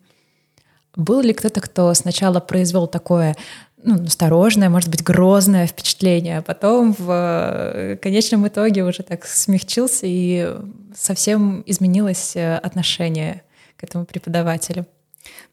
Был 0.96 1.22
ли 1.22 1.34
кто-то, 1.34 1.62
кто 1.62 1.94
сначала 1.94 2.40
произвел 2.40 2.88
такое 2.88 3.38
ну, 3.84 4.04
осторожное, 4.04 4.70
может 4.70 4.90
быть, 4.90 5.04
грозное 5.04 5.68
впечатление, 5.68 6.40
а 6.40 6.42
потом 6.42 6.94
в 6.98 7.10
э, 7.10 7.96
конечном 8.02 8.48
итоге 8.48 8.84
уже 8.84 9.04
так 9.04 9.26
смягчился 9.26 10.06
и 10.06 10.54
совсем 10.94 11.64
изменилось 11.66 12.36
э, 12.36 12.58
отношение 12.58 13.44
к 13.78 13.84
этому 13.86 14.06
преподавателю? 14.06 14.86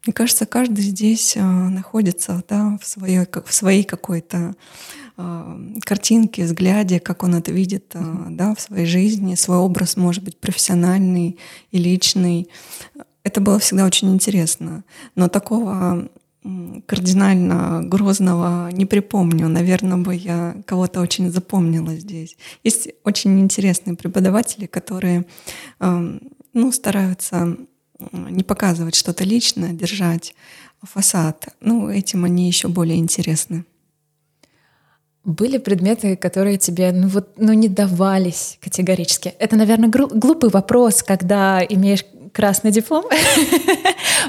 Мне 0.05 0.13
кажется, 0.13 0.45
каждый 0.45 0.83
здесь 0.83 1.35
э, 1.35 1.41
находится 1.41 2.43
да, 2.47 2.77
в, 2.81 2.85
своей, 2.85 3.19
в 3.19 3.53
своей 3.53 3.83
какой-то 3.83 4.55
э, 5.17 5.57
картинке, 5.81 6.45
взгляде, 6.45 6.99
как 6.99 7.23
он 7.23 7.35
это 7.35 7.51
видит 7.51 7.91
э, 7.93 7.99
да, 8.29 8.55
в 8.55 8.61
своей 8.61 8.85
жизни, 8.85 9.35
свой 9.35 9.57
образ 9.57 9.97
может 9.97 10.23
быть 10.23 10.37
профессиональный 10.37 11.37
и 11.71 11.77
личный. 11.77 12.49
Это 13.23 13.41
было 13.41 13.59
всегда 13.59 13.85
очень 13.85 14.13
интересно. 14.13 14.83
Но 15.15 15.27
такого 15.27 16.09
кардинально 16.85 17.81
грозного 17.83 18.71
не 18.71 18.85
припомню. 18.85 19.47
Наверное, 19.47 19.97
бы 19.97 20.15
я 20.15 20.55
кого-то 20.65 21.01
очень 21.01 21.29
запомнила 21.31 21.93
здесь. 21.95 22.37
Есть 22.63 22.89
очень 23.03 23.39
интересные 23.39 23.95
преподаватели, 23.95 24.65
которые 24.65 25.25
эм, 25.79 26.21
ну, 26.53 26.71
стараются 26.71 27.57
не 27.99 28.43
показывать 28.43 28.95
что-то 28.95 29.23
личное, 29.23 29.73
держать 29.73 30.35
фасад. 30.81 31.49
Ну, 31.61 31.89
этим 31.89 32.25
они 32.25 32.47
еще 32.47 32.67
более 32.67 32.97
интересны. 32.97 33.65
Были 35.23 35.57
предметы, 35.57 36.15
которые 36.15 36.57
тебе 36.57 36.91
ну, 36.93 37.07
вот, 37.09 37.33
ну, 37.37 37.51
не 37.53 37.67
давались 37.67 38.57
категорически? 38.61 39.33
Это, 39.39 39.57
наверное, 39.57 39.89
глупый 39.89 40.49
вопрос, 40.49 41.03
когда 41.03 41.61
имеешь 41.67 42.05
красный 42.33 42.71
диплом. 42.71 43.05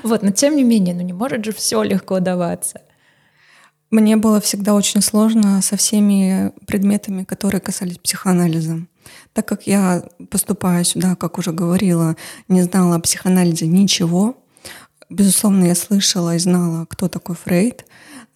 Вот, 0.03 0.23
но 0.23 0.31
тем 0.31 0.55
не 0.55 0.63
менее, 0.65 0.95
ну 0.95 1.01
не 1.01 1.13
может 1.13 1.45
же 1.45 1.53
все 1.53 1.83
легко 1.83 2.21
даваться. 2.21 2.83
Мне 3.91 4.17
было 4.17 4.41
всегда 4.41 4.75
очень 4.75 5.01
сложно 5.03 5.61
со 5.63 5.77
всеми 5.77 6.53
предметами, 6.67 7.25
которые 7.25 7.61
касались 7.61 7.99
психоанализа. 7.99 8.87
Так 9.32 9.47
как 9.47 9.66
я 9.66 10.02
поступаю 10.30 10.85
сюда, 10.85 11.14
как 11.14 11.38
уже 11.38 11.52
говорила, 11.52 12.16
не 12.49 12.62
знала 12.62 12.97
о 12.97 13.00
психоанализе 13.00 13.66
ничего, 13.66 14.37
безусловно, 15.11 15.64
я 15.64 15.75
слышала 15.75 16.35
и 16.35 16.38
знала, 16.38 16.87
кто 16.87 17.08
такой 17.08 17.37
Фрейд, 17.37 17.87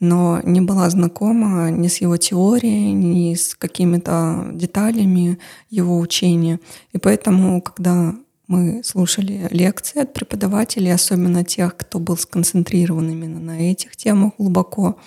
но 0.01 0.41
не 0.43 0.61
была 0.61 0.91
знакома 0.91 1.71
ни 1.71 1.89
с 1.89 1.99
его 1.99 2.17
теорией, 2.17 2.93
ни 2.93 3.35
с 3.35 3.55
какими-то 3.55 4.51
деталями 4.53 5.39
его 5.71 5.99
учения. 5.99 6.61
И 6.93 6.99
поэтому, 6.99 7.61
когда 7.63 8.15
мы 8.49 8.83
слушали 8.85 9.49
лекции 9.51 10.01
от 10.01 10.13
преподавателей, 10.13 10.93
особенно 10.93 11.45
тех, 11.45 11.77
кто 11.77 11.99
был 11.99 12.17
сконцентрирован 12.17 13.11
именно 13.11 13.39
на 13.39 13.71
этих 13.71 13.97
темах 13.97 14.33
глубоко, 14.39 14.99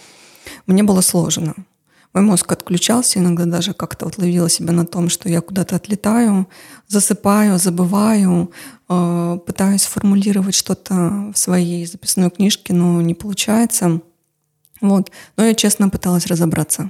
мне 0.65 0.83
было 0.83 1.01
сложно. 1.01 1.55
Мой 2.15 2.23
мозг 2.23 2.49
отключался, 2.53 3.19
иногда 3.19 3.43
даже 3.43 3.73
как-то 3.73 4.05
вот 4.05 4.17
ловила 4.17 4.49
себя 4.49 4.71
на 4.71 4.85
том, 4.85 5.09
что 5.09 5.27
я 5.27 5.41
куда-то 5.41 5.75
отлетаю, 5.75 6.47
засыпаю, 6.87 7.59
забываю, 7.59 8.51
э, 8.87 9.37
пытаюсь 9.45 9.83
формулировать 9.83 10.55
что-то 10.55 11.33
в 11.33 11.37
своей 11.37 11.85
записной 11.85 12.29
книжке, 12.31 12.73
но 12.73 13.01
не 13.01 13.15
получается. 13.15 13.99
Вот. 14.79 15.11
Но 15.35 15.43
я 15.43 15.53
честно 15.55 15.89
пыталась 15.89 16.25
разобраться. 16.27 16.89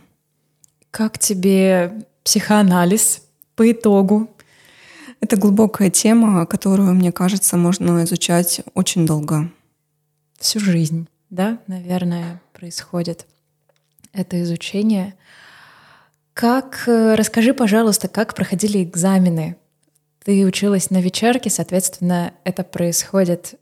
Как 0.91 1.17
тебе 1.17 2.05
психоанализ 2.23 3.23
по 3.55 3.71
итогу? 3.71 4.29
Это 5.21 5.37
глубокая 5.37 5.89
тема, 5.89 6.45
которую, 6.45 6.93
мне 6.93 7.11
кажется, 7.11 7.57
можно 7.57 8.03
изучать 8.03 8.61
очень 8.75 9.07
долго. 9.07 9.49
Всю 10.37 10.59
жизнь, 10.59 11.07
да, 11.31 11.57
наверное, 11.65 12.43
происходит 12.53 13.25
это 14.15 14.41
изучение. 14.41 15.15
Как, 16.33 16.83
э, 16.87 17.15
расскажи, 17.15 17.53
пожалуйста, 17.53 18.07
как 18.07 18.33
проходили 18.35 18.83
экзамены? 18.83 19.57
Ты 20.23 20.45
училась 20.45 20.89
на 20.89 21.01
вечерке, 21.01 21.49
соответственно, 21.49 22.33
это 22.43 22.63
происходит 22.63 23.55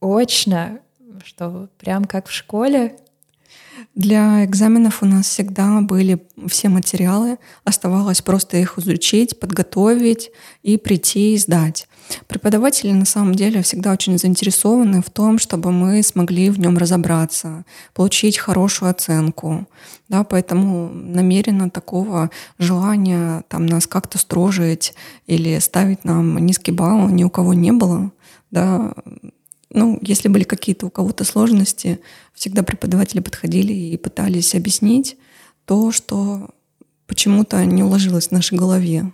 очно, 0.00 0.78
что 1.24 1.68
прям 1.78 2.04
как 2.04 2.28
в 2.28 2.32
школе? 2.32 2.96
Для 3.94 4.44
экзаменов 4.44 5.02
у 5.02 5.06
нас 5.06 5.26
всегда 5.26 5.80
были 5.82 6.26
все 6.48 6.68
материалы, 6.68 7.38
оставалось 7.64 8.22
просто 8.22 8.56
их 8.56 8.78
изучить, 8.78 9.38
подготовить 9.38 10.30
и 10.62 10.78
прийти 10.78 11.34
и 11.34 11.38
сдать. 11.38 11.86
Преподаватели 12.28 12.92
на 12.92 13.04
самом 13.04 13.34
деле 13.34 13.62
всегда 13.62 13.92
очень 13.92 14.18
заинтересованы 14.18 15.02
в 15.02 15.10
том, 15.10 15.38
чтобы 15.38 15.72
мы 15.72 16.02
смогли 16.02 16.50
в 16.50 16.58
нем 16.58 16.78
разобраться, 16.78 17.64
получить 17.94 18.38
хорошую 18.38 18.90
оценку. 18.90 19.66
Да, 20.08 20.24
поэтому 20.24 20.88
намеренно 20.88 21.70
такого 21.70 22.30
желания 22.58 23.44
там, 23.48 23.66
нас 23.66 23.86
как-то 23.86 24.18
строжить 24.18 24.94
или 25.26 25.58
ставить 25.58 26.04
нам 26.04 26.38
низкий 26.38 26.72
балл 26.72 27.08
ни 27.08 27.24
у 27.24 27.30
кого 27.30 27.54
не 27.54 27.72
было. 27.72 28.12
Да, 28.50 28.94
ну, 29.70 29.98
если 30.00 30.28
были 30.28 30.44
какие-то 30.44 30.86
у 30.86 30.90
кого-то 30.90 31.24
сложности, 31.24 32.00
всегда 32.34 32.62
преподаватели 32.62 33.20
подходили 33.20 33.72
и 33.72 33.96
пытались 33.96 34.54
объяснить 34.54 35.16
то, 35.64 35.90
что 35.90 36.50
почему-то 37.06 37.64
не 37.64 37.82
уложилось 37.82 38.28
в 38.28 38.32
нашей 38.32 38.56
голове. 38.56 39.12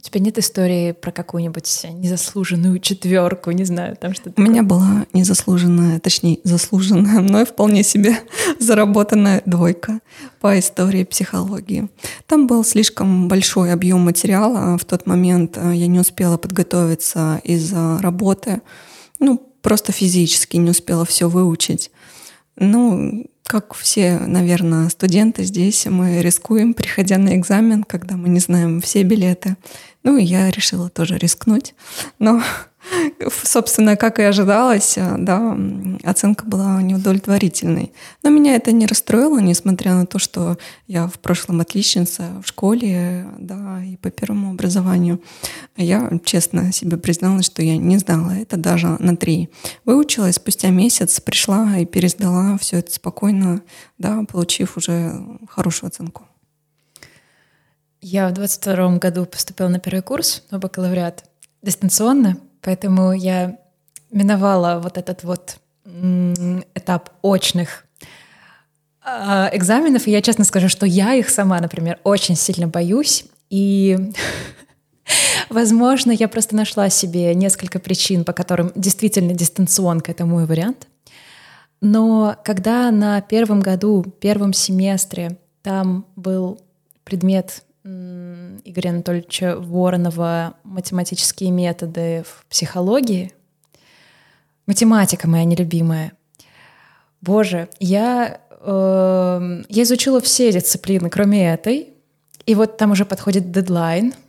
У 0.00 0.02
тебя 0.02 0.18
нет 0.18 0.38
истории 0.38 0.92
про 0.92 1.12
какую-нибудь 1.12 1.86
незаслуженную 1.92 2.78
четверку, 2.78 3.50
не 3.50 3.64
знаю, 3.64 3.96
там 3.96 4.14
что-то. 4.14 4.32
У 4.40 4.40
меня 4.40 4.62
была 4.62 5.04
незаслуженная, 5.12 6.00
точнее, 6.00 6.38
заслуженная, 6.42 7.20
но 7.20 7.42
и 7.42 7.44
вполне 7.44 7.82
себе 7.82 8.18
заработанная 8.58 9.42
двойка 9.44 10.00
по 10.40 10.58
истории 10.58 11.04
психологии. 11.04 11.90
Там 12.26 12.46
был 12.46 12.64
слишком 12.64 13.28
большой 13.28 13.74
объем 13.74 14.00
материала. 14.00 14.78
В 14.78 14.86
тот 14.86 15.06
момент 15.06 15.58
э, 15.58 15.72
я 15.74 15.86
не 15.86 16.00
успела 16.00 16.38
подготовиться 16.38 17.38
из-за 17.44 17.98
работы. 18.00 18.62
Ну, 19.18 19.36
просто 19.60 19.92
физически 19.92 20.56
не 20.56 20.70
успела 20.70 21.04
все 21.04 21.28
выучить. 21.28 21.90
Ну, 22.60 23.26
как 23.44 23.74
все, 23.74 24.18
наверное, 24.18 24.90
студенты 24.90 25.42
здесь, 25.44 25.86
мы 25.86 26.20
рискуем, 26.20 26.74
приходя 26.74 27.18
на 27.18 27.34
экзамен, 27.34 27.82
когда 27.82 28.16
мы 28.16 28.28
не 28.28 28.38
знаем 28.38 28.80
все 28.80 29.02
билеты. 29.02 29.56
Ну, 30.04 30.18
я 30.18 30.50
решила 30.50 30.88
тоже 30.90 31.18
рискнуть. 31.18 31.74
Но 32.18 32.42
Собственно, 33.44 33.96
как 33.96 34.18
и 34.18 34.22
ожидалось, 34.22 34.96
э, 34.96 35.16
да, 35.18 35.56
оценка 36.04 36.44
была 36.46 36.80
неудовлетворительной. 36.82 37.92
Но 38.22 38.30
меня 38.30 38.56
это 38.56 38.72
не 38.72 38.86
расстроило, 38.86 39.38
несмотря 39.38 39.94
на 39.94 40.06
то, 40.06 40.18
что 40.18 40.58
я 40.86 41.06
в 41.06 41.18
прошлом 41.18 41.60
отличница 41.60 42.40
в 42.42 42.48
школе, 42.48 43.26
да, 43.38 43.82
и 43.84 43.96
по 43.96 44.10
первому 44.10 44.50
образованию. 44.50 45.20
Я 45.76 46.10
честно 46.24 46.72
себе 46.72 46.96
призналась, 46.96 47.46
что 47.46 47.62
я 47.62 47.76
не 47.76 47.98
знала 47.98 48.30
это 48.30 48.56
даже 48.56 48.96
на 48.98 49.16
три. 49.16 49.50
Выучилась, 49.84 50.36
спустя 50.36 50.70
месяц 50.70 51.20
пришла 51.20 51.78
и 51.78 51.84
пересдала 51.84 52.56
все 52.58 52.78
это 52.78 52.92
спокойно, 52.92 53.62
да, 53.98 54.24
получив 54.30 54.76
уже 54.76 55.12
хорошую 55.48 55.88
оценку. 55.88 56.26
Я 58.00 58.28
в 58.28 58.32
22 58.32 58.96
году 58.96 59.26
поступила 59.26 59.68
на 59.68 59.78
первый 59.78 60.00
курс 60.00 60.42
на 60.50 60.58
бакалавриат 60.58 61.24
дистанционно, 61.62 62.38
Поэтому 62.62 63.12
я 63.12 63.58
миновала 64.10 64.80
вот 64.82 64.98
этот 64.98 65.24
вот 65.24 65.58
этап 66.74 67.10
очных 67.22 67.84
а, 69.02 69.50
экзаменов, 69.52 70.06
и 70.06 70.10
я 70.10 70.22
честно 70.22 70.44
скажу, 70.44 70.68
что 70.68 70.86
я 70.86 71.14
их 71.14 71.30
сама, 71.30 71.60
например, 71.60 71.98
очень 72.04 72.36
сильно 72.36 72.68
боюсь, 72.68 73.24
и 73.48 74.12
Возможно, 75.48 76.12
я 76.12 76.28
просто 76.28 76.54
нашла 76.54 76.88
себе 76.88 77.34
несколько 77.34 77.78
причин, 77.78 78.24
по 78.24 78.32
которым 78.32 78.72
действительно 78.74 79.34
дистанционка— 79.34 80.10
это 80.12 80.24
мой 80.24 80.46
вариант. 80.46 80.86
Но 81.80 82.36
когда 82.44 82.90
на 82.90 83.20
первом 83.20 83.60
году, 83.60 84.04
первом 84.20 84.52
семестре 84.52 85.38
там 85.62 86.06
был 86.16 86.60
предмет 87.04 87.64
Игоря 87.84 88.90
Анатольевича 88.90 89.56
Воронова 89.58 90.54
«Математические 90.64 91.50
методы 91.50 92.24
в 92.26 92.44
психологии». 92.46 93.32
Математика 94.66 95.28
моя 95.28 95.44
нелюбимая. 95.44 96.12
Боже, 97.20 97.68
я, 97.80 98.40
э, 98.50 99.62
я 99.68 99.82
изучила 99.82 100.20
все 100.20 100.52
дисциплины, 100.52 101.10
кроме 101.10 101.52
этой. 101.52 101.94
И 102.46 102.54
вот 102.54 102.76
там 102.76 102.92
уже 102.92 103.04
подходит 103.04 103.50
дедлайн— 103.50 104.14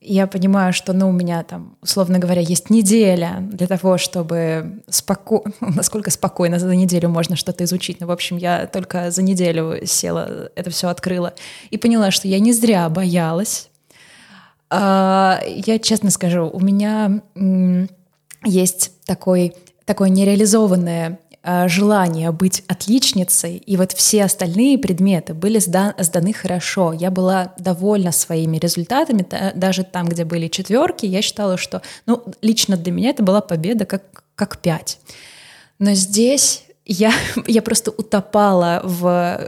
я 0.00 0.26
понимаю, 0.26 0.72
что, 0.72 0.92
ну, 0.94 1.10
у 1.10 1.12
меня 1.12 1.42
там, 1.42 1.76
условно 1.82 2.18
говоря, 2.18 2.40
есть 2.40 2.70
неделя 2.70 3.38
для 3.40 3.66
того, 3.66 3.98
чтобы 3.98 4.82
спокойно, 4.88 5.52
насколько 5.60 6.10
спокойно 6.10 6.58
за 6.58 6.74
неделю 6.74 7.10
можно 7.10 7.36
что-то 7.36 7.64
изучить. 7.64 8.00
Ну, 8.00 8.06
в 8.06 8.10
общем, 8.10 8.38
я 8.38 8.66
только 8.66 9.10
за 9.10 9.22
неделю 9.22 9.86
села, 9.86 10.50
это 10.54 10.70
все 10.70 10.88
открыла 10.88 11.34
и 11.70 11.76
поняла, 11.76 12.10
что 12.10 12.28
я 12.28 12.38
не 12.38 12.52
зря 12.52 12.88
боялась. 12.88 13.68
А, 14.70 15.40
я 15.46 15.78
честно 15.78 16.10
скажу, 16.10 16.48
у 16.50 16.60
меня 16.60 17.20
есть 18.44 18.92
такой, 19.04 19.54
такое 19.84 20.08
нереализованное 20.08 21.18
желание 21.42 22.32
быть 22.32 22.62
отличницей, 22.66 23.56
и 23.56 23.76
вот 23.76 23.92
все 23.92 24.24
остальные 24.24 24.78
предметы 24.78 25.32
были 25.32 25.58
сданы 25.58 26.32
хорошо. 26.32 26.92
Я 26.92 27.10
была 27.10 27.54
довольна 27.58 28.12
своими 28.12 28.58
результатами, 28.58 29.26
даже 29.54 29.84
там, 29.84 30.06
где 30.06 30.24
были 30.24 30.48
четверки, 30.48 31.06
я 31.06 31.22
считала, 31.22 31.56
что, 31.56 31.82
ну, 32.06 32.22
лично 32.42 32.76
для 32.76 32.92
меня 32.92 33.10
это 33.10 33.22
была 33.22 33.40
победа 33.40 33.86
как, 33.86 34.24
как 34.34 34.58
пять. 34.58 34.98
Но 35.78 35.94
здесь 35.94 36.64
я, 36.90 37.12
я 37.46 37.62
просто 37.62 37.90
утопала 37.90 38.80
в, 38.84 39.40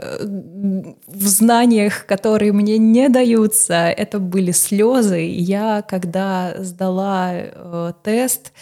в 1.07 1.27
знаниях, 1.27 2.05
которые 2.05 2.53
мне 2.53 2.77
не 2.77 3.09
даются. 3.09 3.73
Это 3.73 4.19
были 4.19 4.51
слезы. 4.51 5.27
Я, 5.29 5.83
когда 5.87 6.55
сдала 6.57 7.31
э, 7.33 7.93
тест, 8.03 8.53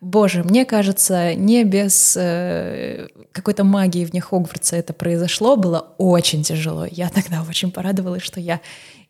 Боже, 0.00 0.44
мне 0.44 0.64
кажется, 0.64 1.34
не 1.34 1.64
без 1.64 2.16
э, 2.16 3.08
какой-то 3.32 3.64
магии 3.64 4.04
вне 4.04 4.20
Хогвартса 4.20 4.76
это 4.76 4.92
произошло, 4.92 5.56
было 5.56 5.94
очень 5.98 6.44
тяжело. 6.44 6.86
Я 6.88 7.08
тогда 7.08 7.44
очень 7.48 7.72
порадовалась, 7.72 8.22
что 8.22 8.38
я 8.38 8.60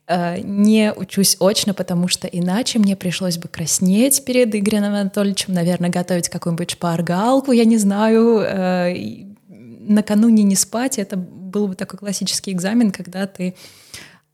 э, 0.06 0.38
не 0.40 0.92
учусь 0.94 1.36
очно, 1.40 1.74
потому 1.74 2.08
что 2.08 2.26
иначе 2.26 2.78
мне 2.78 2.96
пришлось 2.96 3.36
бы 3.36 3.48
краснеть 3.48 4.24
перед 4.24 4.54
Игорем 4.54 4.84
Анатольевичем, 4.84 5.52
наверное, 5.52 5.90
готовить 5.90 6.30
какую-нибудь 6.30 6.70
шпаргалку, 6.70 7.52
я 7.52 7.66
не 7.66 7.76
знаю, 7.76 8.40
э, 8.40 9.26
накануне 9.48 10.42
не 10.42 10.56
спать. 10.56 10.98
Это 10.98 11.18
был 11.18 11.68
бы 11.68 11.74
такой 11.74 11.98
классический 11.98 12.52
экзамен, 12.52 12.92
когда 12.92 13.26
ты 13.26 13.54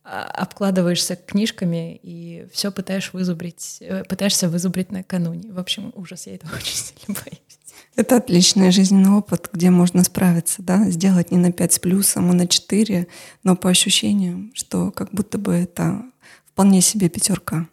обкладываешься 0.05 1.17
книжками 1.17 1.99
и 2.03 2.47
все 2.53 2.71
пытаешь 2.71 3.13
вызубрить, 3.15 3.79
э, 3.81 4.05
пытаешься 4.05 4.51
вызубрить 4.51 4.93
накануне. 4.93 5.51
В 5.51 5.59
общем, 5.59 5.93
ужас, 5.95 6.27
я 6.27 6.35
этого 6.35 6.55
очень 6.57 6.77
сильно 6.77 7.19
боюсь. 7.25 7.41
Это 7.97 8.17
отличный 8.17 8.71
жизненный 8.71 9.11
опыт, 9.11 9.49
где 9.53 9.71
можно 9.71 10.05
справиться, 10.05 10.63
да, 10.63 10.91
сделать 10.91 11.31
не 11.31 11.39
на 11.39 11.53
5 11.53 11.73
с 11.73 11.79
плюсом, 11.79 12.31
а 12.31 12.35
на 12.35 12.47
4, 12.47 13.07
но 13.45 13.57
по 13.57 13.71
ощущениям, 13.71 14.51
что 14.55 14.91
как 14.91 15.11
будто 15.13 15.39
бы 15.39 15.55
это 15.55 16.03
вполне 16.45 16.81
себе 16.81 17.09
пятерка. 17.09 17.67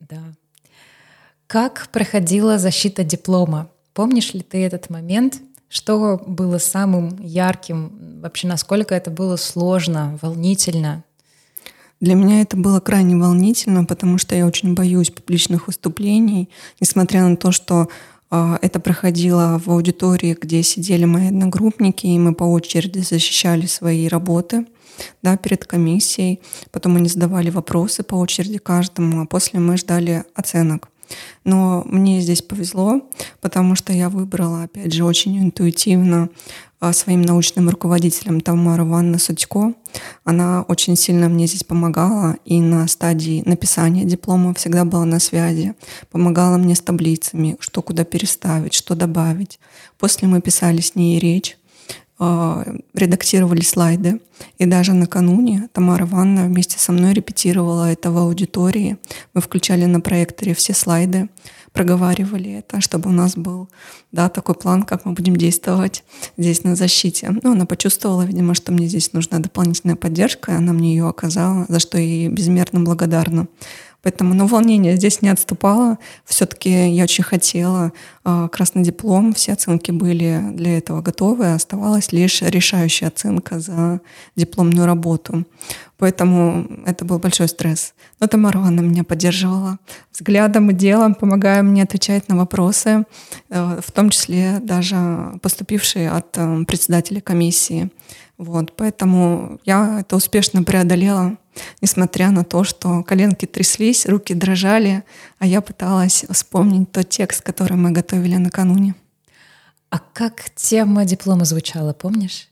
Да. 0.00 0.22
Как 1.46 1.88
проходила 1.92 2.58
защита 2.58 3.04
диплома? 3.04 3.70
Помнишь 3.92 4.34
ли 4.34 4.40
ты 4.40 4.64
этот 4.64 4.90
момент? 4.90 5.40
Что 5.68 6.20
было 6.26 6.58
самым 6.58 7.16
ярким? 7.20 8.20
Вообще, 8.20 8.48
насколько 8.48 8.94
это 8.94 9.10
было 9.10 9.36
сложно, 9.36 10.18
волнительно? 10.20 11.04
Для 12.04 12.16
меня 12.16 12.42
это 12.42 12.58
было 12.58 12.80
крайне 12.80 13.16
волнительно, 13.16 13.86
потому 13.86 14.18
что 14.18 14.34
я 14.34 14.46
очень 14.46 14.74
боюсь 14.74 15.08
публичных 15.08 15.68
выступлений, 15.68 16.50
несмотря 16.78 17.26
на 17.26 17.34
то, 17.34 17.50
что 17.50 17.88
э, 18.30 18.58
это 18.60 18.78
проходило 18.78 19.58
в 19.64 19.70
аудитории, 19.70 20.36
где 20.38 20.62
сидели 20.62 21.06
мои 21.06 21.28
одногруппники, 21.28 22.06
и 22.06 22.18
мы 22.18 22.34
по 22.34 22.44
очереди 22.44 22.98
защищали 22.98 23.64
свои 23.64 24.06
работы 24.06 24.66
да, 25.22 25.38
перед 25.38 25.64
комиссией. 25.64 26.42
Потом 26.72 26.96
они 26.96 27.08
задавали 27.08 27.48
вопросы 27.48 28.02
по 28.02 28.16
очереди 28.16 28.58
каждому, 28.58 29.22
а 29.22 29.26
после 29.26 29.58
мы 29.58 29.78
ждали 29.78 30.24
оценок. 30.34 30.90
Но 31.44 31.82
мне 31.86 32.20
здесь 32.20 32.42
повезло, 32.42 33.00
потому 33.40 33.74
что 33.74 33.92
я 33.92 34.08
выбрала, 34.08 34.64
опять 34.64 34.92
же, 34.92 35.04
очень 35.04 35.38
интуитивно 35.38 36.30
а, 36.80 36.92
своим 36.92 37.22
научным 37.22 37.70
руководителем 37.70 38.40
Тамара 38.40 38.84
Ивановна 38.84 39.18
Судько. 39.18 39.72
Она 40.24 40.62
очень 40.68 40.96
сильно 40.96 41.28
мне 41.28 41.46
здесь 41.46 41.64
помогала 41.64 42.36
и 42.44 42.60
на 42.60 42.86
стадии 42.88 43.42
написания 43.46 44.04
диплома 44.04 44.52
всегда 44.54 44.84
была 44.84 45.04
на 45.04 45.18
связи, 45.18 45.74
помогала 46.10 46.58
мне 46.58 46.74
с 46.74 46.80
таблицами, 46.80 47.56
что 47.58 47.80
куда 47.80 48.04
переставить, 48.04 48.74
что 48.74 48.94
добавить. 48.94 49.60
После 49.98 50.28
мы 50.28 50.42
писали 50.42 50.80
с 50.80 50.94
ней 50.94 51.18
речь, 51.18 51.56
редактировали 52.94 53.62
слайды. 53.62 54.20
И 54.58 54.66
даже 54.66 54.94
накануне 54.94 55.68
Тамара 55.72 56.04
Ивановна 56.04 56.46
вместе 56.46 56.78
со 56.78 56.92
мной 56.92 57.12
репетировала 57.14 57.92
это 57.92 58.10
в 58.10 58.18
аудитории. 58.18 58.98
Мы 59.32 59.40
включали 59.40 59.84
на 59.84 60.00
проекторе 60.00 60.54
все 60.54 60.74
слайды, 60.74 61.28
проговаривали 61.72 62.52
это, 62.52 62.80
чтобы 62.80 63.10
у 63.10 63.12
нас 63.12 63.36
был 63.36 63.68
да, 64.12 64.28
такой 64.28 64.54
план, 64.54 64.84
как 64.84 65.04
мы 65.04 65.12
будем 65.12 65.36
действовать 65.36 66.04
здесь 66.36 66.62
на 66.62 66.76
защите. 66.76 67.36
Ну, 67.42 67.52
она 67.52 67.66
почувствовала, 67.66 68.22
видимо, 68.22 68.54
что 68.54 68.72
мне 68.72 68.86
здесь 68.86 69.12
нужна 69.12 69.40
дополнительная 69.40 69.96
поддержка, 69.96 70.52
и 70.52 70.54
она 70.54 70.72
мне 70.72 70.94
ее 70.94 71.08
оказала, 71.08 71.66
за 71.68 71.80
что 71.80 71.98
ей 71.98 72.28
безмерно 72.28 72.80
благодарна. 72.80 73.48
Поэтому, 74.04 74.34
ну, 74.34 74.46
волнение 74.46 74.96
здесь 74.96 75.22
не 75.22 75.30
отступало. 75.30 75.98
Все-таки 76.24 76.90
я 76.90 77.04
очень 77.04 77.24
хотела 77.24 77.92
э, 78.24 78.48
красный 78.52 78.82
диплом, 78.82 79.32
все 79.32 79.54
оценки 79.54 79.90
были 79.90 80.40
для 80.52 80.78
этого 80.78 81.00
готовы, 81.00 81.52
оставалась 81.52 82.12
лишь 82.12 82.42
решающая 82.42 83.08
оценка 83.08 83.58
за 83.58 84.00
дипломную 84.36 84.86
работу. 84.86 85.44
Поэтому 85.96 86.66
это 86.86 87.04
был 87.04 87.18
большой 87.18 87.48
стресс. 87.48 87.94
Но 88.18 88.26
Тамара 88.26 88.58
Ивановна 88.58 88.88
меня 88.88 89.04
поддерживала 89.04 89.78
взглядом 90.12 90.70
и 90.70 90.74
делом, 90.74 91.14
помогая 91.14 91.62
мне 91.62 91.84
отвечать 91.84 92.28
на 92.28 92.36
вопросы, 92.36 93.04
э, 93.48 93.80
в 93.80 93.92
том 93.92 94.10
числе 94.10 94.58
даже 94.60 95.38
поступившие 95.40 96.10
от 96.10 96.36
э, 96.36 96.64
председателя 96.64 97.20
комиссии. 97.20 97.90
Вот, 98.36 98.74
поэтому 98.76 99.60
я 99.64 100.00
это 100.00 100.16
успешно 100.16 100.64
преодолела, 100.64 101.36
несмотря 101.80 102.30
на 102.30 102.44
то, 102.44 102.64
что 102.64 103.04
коленки 103.04 103.46
тряслись, 103.46 104.06
руки 104.06 104.34
дрожали, 104.34 105.04
а 105.38 105.46
я 105.46 105.60
пыталась 105.60 106.24
вспомнить 106.28 106.90
тот 106.90 107.08
текст, 107.08 107.42
который 107.42 107.76
мы 107.76 107.92
готовили 107.92 108.36
накануне. 108.36 108.96
А 109.90 110.00
как 110.12 110.50
тема 110.56 111.04
диплома 111.04 111.44
звучала, 111.44 111.92
помнишь? 111.92 112.48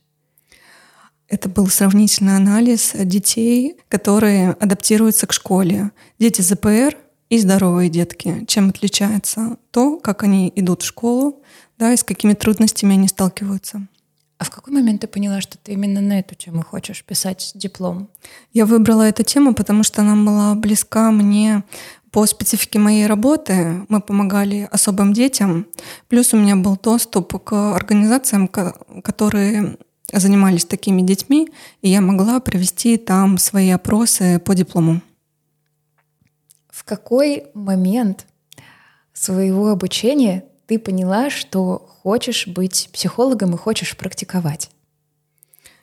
Это 1.33 1.49
был 1.49 1.67
сравнительный 1.69 2.37
анализ 2.37 2.93
детей, 2.95 3.77
которые 3.89 4.51
адаптируются 4.51 5.27
к 5.27 5.33
школе. 5.33 5.91
Дети 6.19 6.43
ЗПР 6.43 6.99
и 7.31 7.39
здоровые 7.39 7.89
детки. 7.89 8.45
Чем 8.47 8.69
отличается 8.69 9.57
то, 9.71 9.97
как 9.97 10.25
они 10.25 10.53
идут 10.55 10.83
в 10.83 10.85
школу, 10.85 11.43
да, 11.79 11.95
и 11.95 11.97
с 11.97 12.05
какими 12.05 12.35
трудностями 12.35 12.97
они 12.97 13.09
сталкиваются. 13.09 13.89
А 14.37 14.45
в 14.45 14.51
какой 14.51 14.75
момент 14.75 15.01
ты 15.01 15.07
поняла, 15.07 15.41
что 15.41 15.57
ты 15.57 15.73
именно 15.73 16.03
на 16.03 16.19
эту 16.19 16.35
тему 16.35 16.63
хочешь 16.63 17.03
писать 17.03 17.53
диплом? 17.55 18.11
Я 18.53 18.67
выбрала 18.67 19.09
эту 19.09 19.23
тему, 19.23 19.55
потому 19.55 19.85
что 19.85 20.03
она 20.03 20.17
была 20.17 20.55
близка 20.55 21.11
мне 21.13 21.65
по 22.11 22.27
специфике 22.27 22.79
моей 22.79 23.07
работы. 23.07 23.87
Мы 23.89 24.03
помогали 24.03 24.69
особым 24.71 25.15
детям. 25.15 25.67
Плюс 26.09 26.35
у 26.35 26.37
меня 26.37 26.57
был 26.57 26.77
доступ 26.77 27.43
к 27.43 27.75
организациям, 27.75 28.49
которые 28.49 29.79
занимались 30.21 30.65
такими 30.65 31.03
детьми, 31.03 31.49
и 31.81 31.89
я 31.89 32.01
могла 32.01 32.41
провести 32.41 32.97
там 32.97 33.39
свои 33.39 33.71
опросы 33.71 34.39
по 34.39 34.55
диплому. 34.55 35.01
В 36.69 36.85
какой 36.85 37.45
момент 37.55 38.27
своего 39.13 39.71
обучения 39.71 40.45
ты 40.67 40.79
поняла, 40.79 41.31
что 41.31 41.87
хочешь 42.03 42.47
быть 42.47 42.89
психологом 42.93 43.55
и 43.55 43.59
хочешь 43.59 43.97
практиковать? 43.97 44.71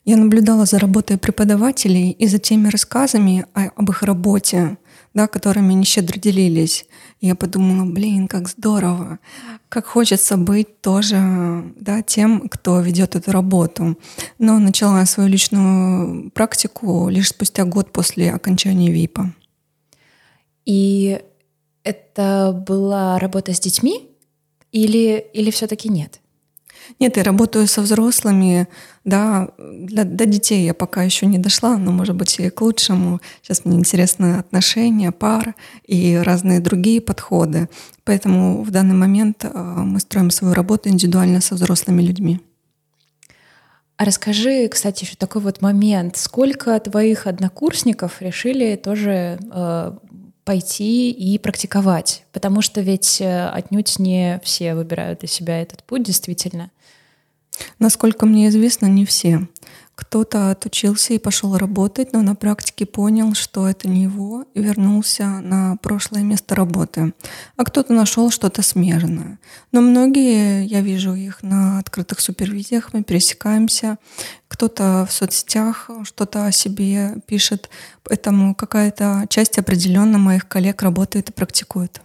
Я 0.06 0.18
наблюдала 0.18 0.66
за 0.66 0.80
работой 0.80 1.18
преподавателей 1.18 2.12
и 2.12 2.28
за 2.28 2.40
теми 2.40 2.70
рассказами 2.70 3.46
об 3.54 3.90
их 3.90 4.02
работе, 4.02 4.78
да, 5.14 5.28
которыми 5.28 5.72
они 5.72 5.86
щедро 5.86 6.20
делились. 6.20 6.86
И 7.20 7.28
я 7.28 7.36
подумала, 7.36 7.86
блин, 7.86 8.28
как 8.28 8.48
здорово, 8.48 9.20
как 9.70 9.86
хочется 9.86 10.38
быть 10.38 10.82
тоже 10.82 11.74
да, 11.80 12.02
тем, 12.02 12.48
кто 12.50 12.80
ведет 12.80 13.16
эту 13.16 13.32
работу. 13.32 13.98
Но 14.38 14.60
начала 14.60 15.06
свою 15.06 15.30
личную 15.30 16.32
практику 16.32 17.10
лишь 17.10 17.30
спустя 17.30 17.66
год 17.66 17.92
после 17.92 18.32
окончания 18.32 18.92
ВИПа. 18.92 19.34
И 20.66 21.22
это 21.84 22.64
была 22.68 23.18
работа 23.20 23.54
с 23.54 23.60
детьми? 23.60 24.10
Или, 24.72 25.26
или 25.34 25.50
все-таки 25.50 25.90
нет? 25.90 26.20
Нет, 27.00 27.18
я 27.18 27.24
работаю 27.24 27.68
со 27.68 27.82
взрослыми, 27.82 28.68
да, 29.04 29.50
для, 29.58 30.04
до 30.04 30.26
детей 30.26 30.66
я 30.66 30.74
пока 30.74 31.04
еще 31.04 31.26
не 31.26 31.38
дошла, 31.38 31.78
но, 31.78 31.92
может 31.92 32.16
быть, 32.16 32.40
и 32.40 32.50
к 32.50 32.62
лучшему. 32.62 33.20
Сейчас 33.42 33.66
мне 33.66 33.78
интересны 33.78 34.38
отношения, 34.38 35.12
пар 35.12 35.56
и 35.86 36.16
разные 36.16 36.60
другие 36.60 37.02
подходы. 37.02 37.70
Поэтому 38.04 38.64
в 38.64 38.72
данный 38.72 38.96
момент 38.96 39.46
э, 39.46 39.50
мы 39.54 40.00
строим 40.00 40.32
свою 40.32 40.54
работу 40.54 40.90
индивидуально 40.90 41.42
со 41.42 41.56
взрослыми 41.56 42.02
людьми. 42.02 42.40
А 43.98 44.06
расскажи, 44.06 44.70
кстати, 44.70 45.04
еще 45.04 45.16
такой 45.16 45.42
вот 45.42 45.62
момент. 45.62 46.16
Сколько 46.16 46.80
твоих 46.80 47.28
однокурсников 47.28 48.22
решили 48.22 48.78
тоже 48.78 49.38
э, 49.52 49.92
пойти 50.46 51.12
и 51.12 51.38
практиковать, 51.38 52.24
потому 52.32 52.62
что 52.62 52.82
ведь 52.82 53.22
э, 53.22 53.50
отнюдь 53.50 54.00
не 54.00 54.40
все 54.44 54.74
выбирают 54.74 55.20
для 55.20 55.28
себя 55.28 55.62
этот 55.62 55.84
путь, 55.84 56.04
действительно. 56.04 56.72
Насколько 57.80 58.26
мне 58.26 58.50
известно, 58.50 58.88
не 58.88 59.06
все. 59.06 59.48
Кто-то 60.00 60.52
отучился 60.52 61.14
и 61.14 61.20
пошел 61.20 61.58
работать, 61.58 62.14
но 62.14 62.22
на 62.22 62.34
практике 62.34 62.86
понял, 62.86 63.34
что 63.34 63.68
это 63.68 63.90
не 63.90 64.04
его, 64.04 64.46
и 64.54 64.62
вернулся 64.62 65.26
на 65.42 65.76
прошлое 65.76 66.24
место 66.24 66.56
работы. 66.56 67.14
А 67.58 67.66
кто-то 67.66 67.92
нашел 67.92 68.32
что-то 68.32 68.62
смежное. 68.62 69.40
Но 69.74 69.82
многие, 69.82 70.66
я 70.66 70.80
вижу 70.80 71.16
их 71.16 71.44
на 71.44 71.80
открытых 71.80 72.22
супервизиях, 72.22 72.94
мы 72.94 73.04
пересекаемся. 73.04 73.98
Кто-то 74.48 75.06
в 75.06 75.12
соцсетях 75.12 75.90
что-то 76.04 76.46
о 76.46 76.54
себе 76.54 77.18
пишет, 77.28 77.70
поэтому 78.04 78.56
какая-то 78.56 79.26
часть 79.28 79.58
определенно 79.58 80.18
моих 80.18 80.48
коллег 80.48 80.82
работает 80.82 81.30
и 81.30 81.34
практикует. 81.34 82.02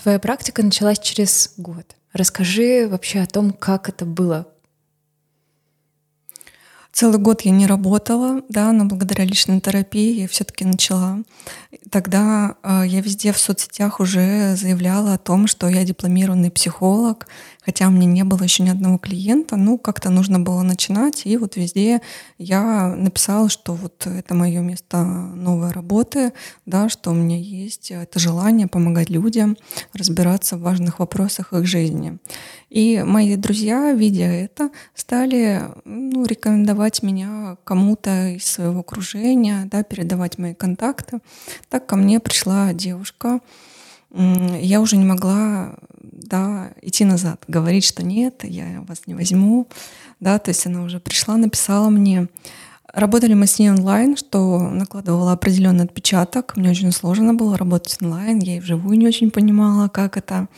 Твоя 0.00 0.20
практика 0.20 0.62
началась 0.62 1.00
через 1.00 1.54
год. 1.56 1.96
Расскажи 2.12 2.86
вообще 2.88 3.20
о 3.20 3.26
том, 3.26 3.50
как 3.50 3.88
это 3.88 4.06
было, 4.06 4.46
Целый 6.98 7.20
год 7.20 7.42
я 7.42 7.52
не 7.52 7.68
работала, 7.68 8.42
да, 8.48 8.72
но 8.72 8.84
благодаря 8.84 9.24
личной 9.24 9.60
терапии 9.60 10.22
я 10.22 10.26
все-таки 10.26 10.64
начала. 10.64 11.18
Тогда 11.92 12.56
э, 12.64 12.82
я 12.86 13.00
везде 13.00 13.32
в 13.32 13.38
соцсетях 13.38 14.00
уже 14.00 14.56
заявляла 14.56 15.14
о 15.14 15.18
том, 15.18 15.46
что 15.46 15.68
я 15.68 15.84
дипломированный 15.84 16.50
психолог, 16.50 17.28
хотя 17.60 17.88
у 17.88 17.90
меня 17.90 18.06
не 18.06 18.24
было 18.24 18.42
еще 18.42 18.62
ни 18.62 18.70
одного 18.70 18.98
клиента, 18.98 19.56
ну, 19.56 19.78
как-то 19.78 20.10
нужно 20.10 20.40
было 20.40 20.62
начинать, 20.62 21.22
и 21.26 21.36
вот 21.36 21.56
везде 21.56 22.00
я 22.38 22.94
написала, 22.96 23.48
что 23.48 23.74
вот 23.74 24.06
это 24.06 24.34
мое 24.34 24.60
место 24.60 25.02
новой 25.02 25.70
работы, 25.70 26.32
да, 26.66 26.88
что 26.88 27.10
у 27.10 27.14
меня 27.14 27.36
есть 27.36 27.90
это 27.90 28.18
желание 28.18 28.66
помогать 28.66 29.10
людям 29.10 29.56
разбираться 29.92 30.56
в 30.56 30.62
важных 30.62 30.98
вопросах 30.98 31.52
их 31.52 31.66
жизни. 31.66 32.18
И 32.70 33.02
мои 33.02 33.36
друзья, 33.36 33.92
видя 33.92 34.24
это, 34.24 34.70
стали 34.94 35.62
ну, 35.84 36.24
рекомендовать 36.24 37.02
меня 37.02 37.56
кому-то 37.64 38.28
из 38.28 38.44
своего 38.44 38.80
окружения, 38.80 39.68
да, 39.70 39.82
передавать 39.82 40.38
мои 40.38 40.54
контакты. 40.54 41.20
Так 41.70 41.86
ко 41.86 41.96
мне 41.96 42.20
пришла 42.20 42.72
девушка. 42.72 43.40
Я 44.10 44.80
уже 44.80 44.96
не 44.96 45.04
могла 45.04 45.76
да, 46.28 46.72
идти 46.82 47.04
назад, 47.04 47.44
говорить, 47.48 47.84
что 47.84 48.04
нет, 48.04 48.44
я 48.44 48.84
вас 48.86 49.02
не 49.06 49.14
возьму. 49.14 49.68
Да, 50.20 50.38
то 50.38 50.50
есть 50.50 50.66
она 50.66 50.82
уже 50.82 51.00
пришла, 51.00 51.36
написала 51.36 51.88
мне. 51.90 52.28
Работали 52.92 53.34
мы 53.34 53.46
с 53.46 53.58
ней 53.58 53.70
онлайн, 53.70 54.16
что 54.16 54.70
накладывало 54.70 55.32
определенный 55.32 55.84
отпечаток. 55.84 56.56
Мне 56.56 56.70
очень 56.70 56.90
сложно 56.90 57.34
было 57.34 57.58
работать 57.58 57.98
онлайн, 58.00 58.38
я 58.38 58.56
и 58.56 58.60
вживую 58.60 58.98
не 58.98 59.06
очень 59.06 59.30
понимала, 59.30 59.88
как 59.88 60.16
это. 60.16 60.48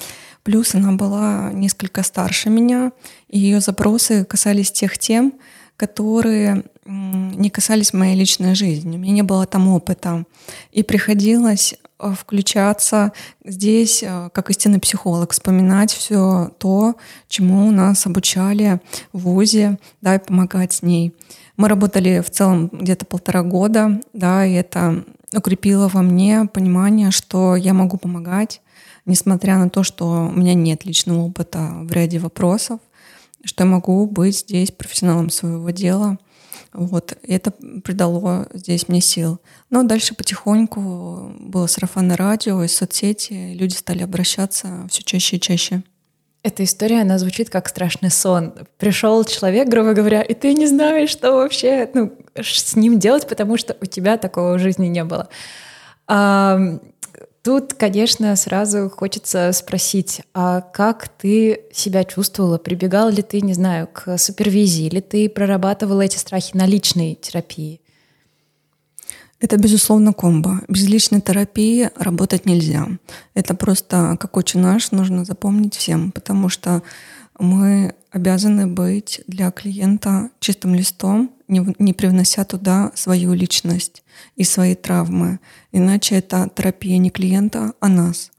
Плюс 0.43 0.75
она 0.75 0.93
была 0.93 1.53
несколько 1.53 2.03
старше 2.03 2.49
меня, 2.49 2.93
и 3.29 3.39
ее 3.39 3.61
запросы 3.61 4.25
касались 4.25 4.73
тех 4.73 4.97
тем, 4.97 5.35
которые 5.77 6.65
не 6.87 7.51
касались 7.51 7.93
моей 7.93 8.17
личной 8.17 8.55
жизни. 8.55 8.97
У 8.97 9.01
меня 9.01 9.13
не 9.13 9.23
было 9.23 9.47
там 9.47 9.69
опыта. 9.69 10.25
И 10.73 10.83
приходилось 10.83 11.75
включаться 12.19 13.13
здесь, 13.45 14.03
э, 14.03 14.31
как 14.33 14.51
истинный 14.51 14.81
психолог, 14.81 15.33
вспоминать 15.33 15.93
все 15.93 16.51
то, 16.59 16.97
чему 17.29 17.71
нас 17.71 18.07
обучали 18.07 18.81
в 19.13 19.21
ВУЗе, 19.21 19.79
да, 20.01 20.17
и 20.17 20.19
помогать 20.19 20.73
с 20.73 20.83
ней. 20.83 21.15
Мы 21.57 21.69
работали 21.69 22.21
в 22.21 22.31
целом 22.31 22.69
где-то 22.73 23.05
полтора 23.05 23.43
года, 23.43 24.01
да, 24.13 24.47
и 24.47 24.53
это 24.55 25.05
укрепило 25.37 25.89
во 25.89 26.03
мне 26.03 26.47
понимание, 26.53 27.11
что 27.11 27.57
я 27.57 27.75
могу 27.75 27.97
помогать, 27.97 28.61
несмотря 29.07 29.59
на 29.59 29.71
то, 29.71 29.83
что 29.83 30.31
у 30.35 30.39
меня 30.39 30.55
нет 30.55 30.85
личного 30.85 31.21
опыта 31.21 31.71
в 31.83 31.93
ряде 31.93 32.19
вопросов, 32.19 32.81
что 33.45 33.65
я 33.65 33.71
могу 33.71 34.07
быть 34.07 34.39
здесь 34.39 34.71
профессионалом 34.71 35.31
своего 35.31 35.71
дела. 35.71 36.19
Вот, 36.73 37.17
и 37.23 37.33
это 37.33 37.51
придало 37.51 38.49
здесь 38.53 38.89
мне 38.89 39.01
сил. 39.01 39.41
Но 39.71 39.83
дальше 39.83 40.15
потихоньку 40.15 41.35
было 41.41 41.67
сарафанное 41.67 42.17
радио 42.17 42.63
и 42.63 42.69
соцсети, 42.69 43.55
люди 43.55 43.75
стали 43.75 44.03
обращаться 44.03 44.87
все 44.89 45.03
чаще 45.03 45.37
и 45.37 45.41
чаще. 45.41 45.83
Эта 46.43 46.65
история, 46.65 47.03
она 47.03 47.19
звучит 47.19 47.51
как 47.51 47.69
страшный 47.69 48.11
сон. 48.11 48.55
Пришел 48.79 49.25
человек, 49.25 49.69
грубо 49.69 49.93
говоря, 49.93 50.23
и 50.23 50.33
ты 50.33 50.55
не 50.55 50.67
знаешь, 50.67 51.11
что 51.11 51.33
вообще 51.33 51.91
ну, 51.93 52.13
с 52.35 52.77
ним 52.77 52.99
делать, 52.99 53.29
потому 53.29 53.59
что 53.59 53.77
у 53.81 53.85
тебя 53.85 54.17
такого 54.17 54.55
в 54.55 54.59
жизни 54.59 54.87
не 54.87 55.05
было. 55.05 55.29
Тут, 57.43 57.73
конечно, 57.73 58.37
сразу 58.37 58.91
хочется 58.91 59.51
спросить, 59.53 60.21
а 60.35 60.61
как 60.61 61.09
ты 61.09 61.63
себя 61.73 62.05
чувствовала? 62.05 62.59
Прибегала 62.59 63.09
ли 63.09 63.23
ты, 63.23 63.41
не 63.41 63.55
знаю, 63.55 63.89
к 63.91 64.19
супервизии, 64.19 64.87
или 64.87 65.01
ты 65.01 65.29
прорабатывала 65.31 66.03
эти 66.03 66.19
страхи 66.19 66.55
на 66.55 66.67
личной 66.67 67.15
терапии? 67.15 67.81
Это, 69.41 69.57
безусловно, 69.57 70.13
комбо. 70.13 70.61
Без 70.69 70.87
личной 70.87 71.23
терапии 71.23 71.89
работать 71.97 72.45
нельзя. 72.45 72.87
Это 73.33 73.55
просто, 73.55 74.19
как 74.21 74.37
очень 74.37 74.61
наш, 74.61 74.91
нужно 74.91 75.25
запомнить 75.25 75.75
всем, 75.75 76.13
потому 76.13 76.51
что 76.51 76.83
мы 77.41 77.95
обязаны 78.11 78.67
быть 78.67 79.23
для 79.27 79.51
клиента 79.51 80.31
чистым 80.41 80.75
листом, 80.75 81.33
не, 81.49 81.75
не 81.79 81.93
привнося 81.93 82.45
туда 82.45 82.93
свою 82.95 83.33
личность 83.33 84.03
и 84.37 84.45
свои 84.45 84.75
травмы. 84.75 85.41
Иначе 85.73 86.17
это 86.17 86.51
терапия 86.55 86.99
не 86.99 87.11
клиента, 87.11 87.73
а 87.81 87.89
нас. 87.89 88.31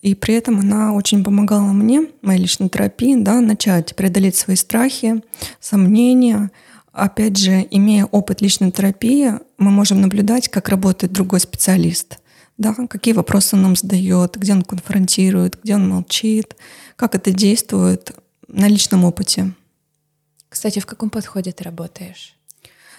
И 0.00 0.14
при 0.14 0.34
этом 0.34 0.58
она 0.58 0.94
очень 0.94 1.22
помогала 1.22 1.72
мне, 1.72 2.06
моей 2.22 2.40
личной 2.40 2.70
терапии, 2.70 3.16
да, 3.16 3.40
начать 3.40 3.94
преодолеть 3.94 4.36
свои 4.36 4.56
страхи, 4.56 5.22
сомнения. 5.60 6.50
Опять 6.92 7.36
же, 7.36 7.66
имея 7.70 8.06
опыт 8.06 8.40
личной 8.40 8.72
терапии, 8.72 9.34
мы 9.58 9.70
можем 9.70 10.00
наблюдать, 10.00 10.48
как 10.48 10.70
работает 10.70 11.12
другой 11.12 11.40
специалист. 11.40 12.18
Да, 12.56 12.74
какие 12.74 13.14
вопросы 13.14 13.56
он 13.56 13.62
нам 13.62 13.76
задает, 13.76 14.36
где 14.36 14.52
он 14.52 14.62
конфронтирует, 14.62 15.58
где 15.62 15.74
он 15.74 15.88
молчит, 15.88 16.56
как 16.96 17.14
это 17.14 17.30
действует 17.30 18.12
на 18.52 18.68
личном 18.68 19.04
опыте. 19.04 19.52
Кстати, 20.48 20.80
в 20.80 20.86
каком 20.86 21.10
подходе 21.10 21.52
ты 21.52 21.64
работаешь? 21.64 22.36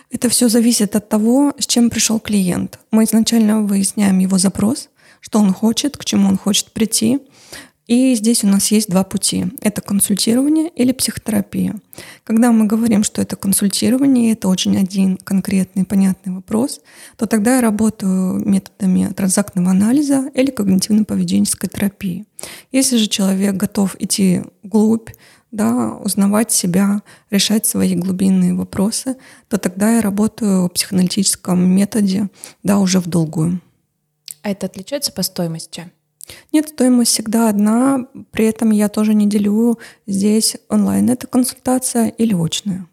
Это 0.09 0.27
все 0.29 0.49
зависит 0.49 0.95
от 0.95 1.07
того, 1.09 1.53
с 1.57 1.65
чем 1.65 1.89
пришел 1.89 2.19
клиент. 2.19 2.79
Мы 2.91 3.05
изначально 3.05 3.61
выясняем 3.61 4.19
его 4.19 4.37
запрос, 4.37 4.89
что 5.21 5.39
он 5.39 5.53
хочет, 5.53 5.97
к 5.97 6.05
чему 6.05 6.27
он 6.27 6.37
хочет 6.37 6.71
прийти. 6.71 7.19
И 7.87 8.15
здесь 8.15 8.43
у 8.43 8.47
нас 8.47 8.71
есть 8.71 8.89
два 8.89 9.03
пути. 9.03 9.47
Это 9.61 9.81
консультирование 9.81 10.69
или 10.69 10.91
психотерапия. 10.91 11.75
Когда 12.23 12.51
мы 12.51 12.65
говорим, 12.65 13.03
что 13.03 13.21
это 13.21 13.35
консультирование, 13.35 14.33
это 14.33 14.47
очень 14.47 14.77
один 14.77 15.17
конкретный 15.17 15.83
понятный 15.83 16.33
вопрос, 16.33 16.79
то 17.17 17.25
тогда 17.25 17.55
я 17.55 17.61
работаю 17.61 18.47
методами 18.47 19.11
транзактного 19.13 19.71
анализа 19.71 20.29
или 20.33 20.51
когнитивно-поведенческой 20.51 21.69
терапии. 21.69 22.25
Если 22.71 22.97
же 22.97 23.07
человек 23.07 23.55
готов 23.55 23.95
идти 23.99 24.43
вглубь, 24.63 25.09
да, 25.51 25.95
узнавать 25.97 26.51
себя, 26.51 27.01
решать 27.29 27.65
свои 27.65 27.95
глубинные 27.95 28.53
вопросы, 28.53 29.17
то 29.49 29.57
тогда 29.57 29.95
я 29.95 30.01
работаю 30.01 30.65
в 30.65 30.69
психоаналитическом 30.69 31.69
методе, 31.69 32.29
да, 32.63 32.79
уже 32.79 32.99
в 32.99 33.07
долгую. 33.07 33.61
А 34.43 34.49
это 34.49 34.65
отличается 34.65 35.11
по 35.11 35.23
стоимости? 35.23 35.91
Нет, 36.51 36.69
стоимость 36.69 37.11
всегда 37.11 37.49
одна, 37.49 38.07
при 38.31 38.45
этом 38.45 38.71
я 38.71 38.89
тоже 38.89 39.13
не 39.13 39.27
делю 39.27 39.79
здесь 40.07 40.57
онлайн 40.69 41.09
это 41.09 41.27
консультация 41.27 42.07
или 42.07 42.33
очная. 42.33 42.87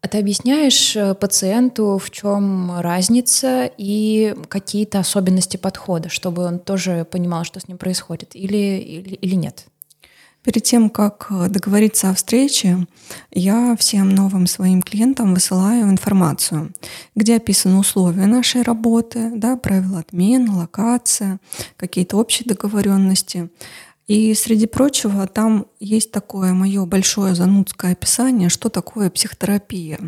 А 0.00 0.08
ты 0.08 0.18
объясняешь 0.18 0.96
э, 0.96 1.14
пациенту, 1.14 1.98
в 1.98 2.10
чем 2.10 2.78
разница 2.80 3.70
и 3.78 4.36
какие-то 4.48 4.98
особенности 4.98 5.56
подхода, 5.56 6.10
чтобы 6.10 6.44
он 6.44 6.58
тоже 6.58 7.06
понимал, 7.10 7.44
что 7.44 7.58
с 7.58 7.68
ним 7.68 7.78
происходит, 7.78 8.36
или, 8.36 8.78
или, 8.78 9.14
или 9.14 9.34
нет? 9.34 9.66
Перед 10.44 10.62
тем, 10.62 10.90
как 10.90 11.28
э, 11.30 11.48
договориться 11.48 12.10
о 12.10 12.14
встрече, 12.14 12.86
я 13.32 13.74
всем 13.76 14.10
новым 14.10 14.46
своим 14.46 14.82
клиентам 14.82 15.32
высылаю 15.32 15.88
информацию, 15.88 16.72
где 17.14 17.36
описаны 17.36 17.78
условия 17.78 18.26
нашей 18.26 18.60
работы, 18.60 19.32
да, 19.34 19.56
правила 19.56 20.00
отмены, 20.00 20.52
локация, 20.52 21.40
какие-то 21.78 22.18
общие 22.18 22.46
договоренности. 22.46 23.48
И 24.06 24.34
среди 24.34 24.66
прочего 24.66 25.26
там 25.26 25.64
есть 25.80 26.12
такое 26.12 26.52
мое 26.52 26.84
большое 26.84 27.34
занудское 27.34 27.92
описание, 27.92 28.50
что 28.50 28.68
такое 28.68 29.08
психотерапия. 29.08 29.98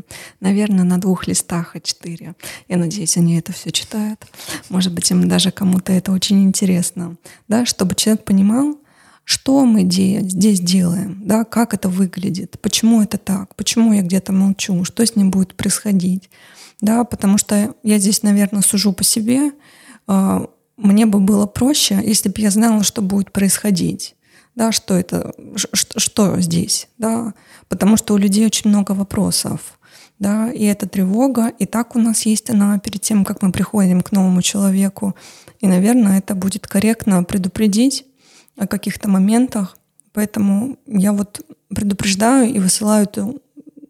Наверное, 0.40 0.84
на 0.84 1.00
двух 1.00 1.26
листах 1.26 1.76
А4. 1.76 2.34
Я 2.68 2.76
надеюсь, 2.76 3.16
они 3.16 3.38
это 3.38 3.54
все 3.54 3.70
читают. 3.70 4.22
Может 4.68 4.92
быть, 4.92 5.10
им 5.10 5.26
даже 5.28 5.50
кому-то 5.50 5.94
это 5.94 6.12
очень 6.12 6.44
интересно. 6.44 7.16
Да, 7.48 7.64
чтобы 7.64 7.94
человек 7.94 8.24
понимал, 8.26 8.76
что 9.26 9.64
мы 9.66 9.82
здесь 9.82 10.60
делаем, 10.60 11.20
да, 11.24 11.42
как 11.42 11.74
это 11.74 11.88
выглядит, 11.88 12.60
почему 12.62 13.02
это 13.02 13.18
так, 13.18 13.56
почему 13.56 13.92
я 13.92 14.02
где-то 14.02 14.32
молчу, 14.32 14.84
что 14.84 15.04
с 15.04 15.16
ним 15.16 15.32
будет 15.32 15.56
происходить. 15.56 16.30
Да, 16.80 17.02
потому 17.02 17.36
что 17.36 17.74
я 17.82 17.98
здесь, 17.98 18.22
наверное, 18.22 18.62
сужу 18.62 18.92
по 18.92 19.02
себе. 19.02 19.50
А, 20.06 20.46
мне 20.76 21.06
бы 21.06 21.18
было 21.18 21.46
проще, 21.46 22.00
если 22.04 22.28
бы 22.28 22.40
я 22.40 22.50
знала, 22.50 22.84
что 22.84 23.02
будет 23.02 23.32
происходить. 23.32 24.14
Да, 24.54 24.70
что 24.70 24.94
это, 24.94 25.34
что, 25.56 25.98
что 25.98 26.40
здесь, 26.40 26.88
да, 26.96 27.34
потому 27.68 27.96
что 27.96 28.14
у 28.14 28.18
людей 28.18 28.46
очень 28.46 28.70
много 28.70 28.92
вопросов, 28.92 29.78
да, 30.20 30.52
и 30.52 30.64
эта 30.64 30.88
тревога, 30.88 31.48
и 31.58 31.66
так 31.66 31.96
у 31.96 31.98
нас 31.98 32.26
есть 32.26 32.48
она 32.48 32.78
перед 32.78 33.02
тем, 33.02 33.24
как 33.24 33.42
мы 33.42 33.50
приходим 33.50 34.02
к 34.02 34.12
новому 34.12 34.40
человеку, 34.40 35.16
и, 35.60 35.66
наверное, 35.66 36.18
это 36.18 36.36
будет 36.36 36.68
корректно 36.68 37.22
предупредить, 37.24 38.06
о 38.56 38.66
каких-то 38.66 39.08
моментах. 39.08 39.76
Поэтому 40.12 40.78
я 40.86 41.12
вот 41.12 41.42
предупреждаю 41.68 42.52
и 42.52 42.58
высылаю 42.58 43.04
эту 43.04 43.42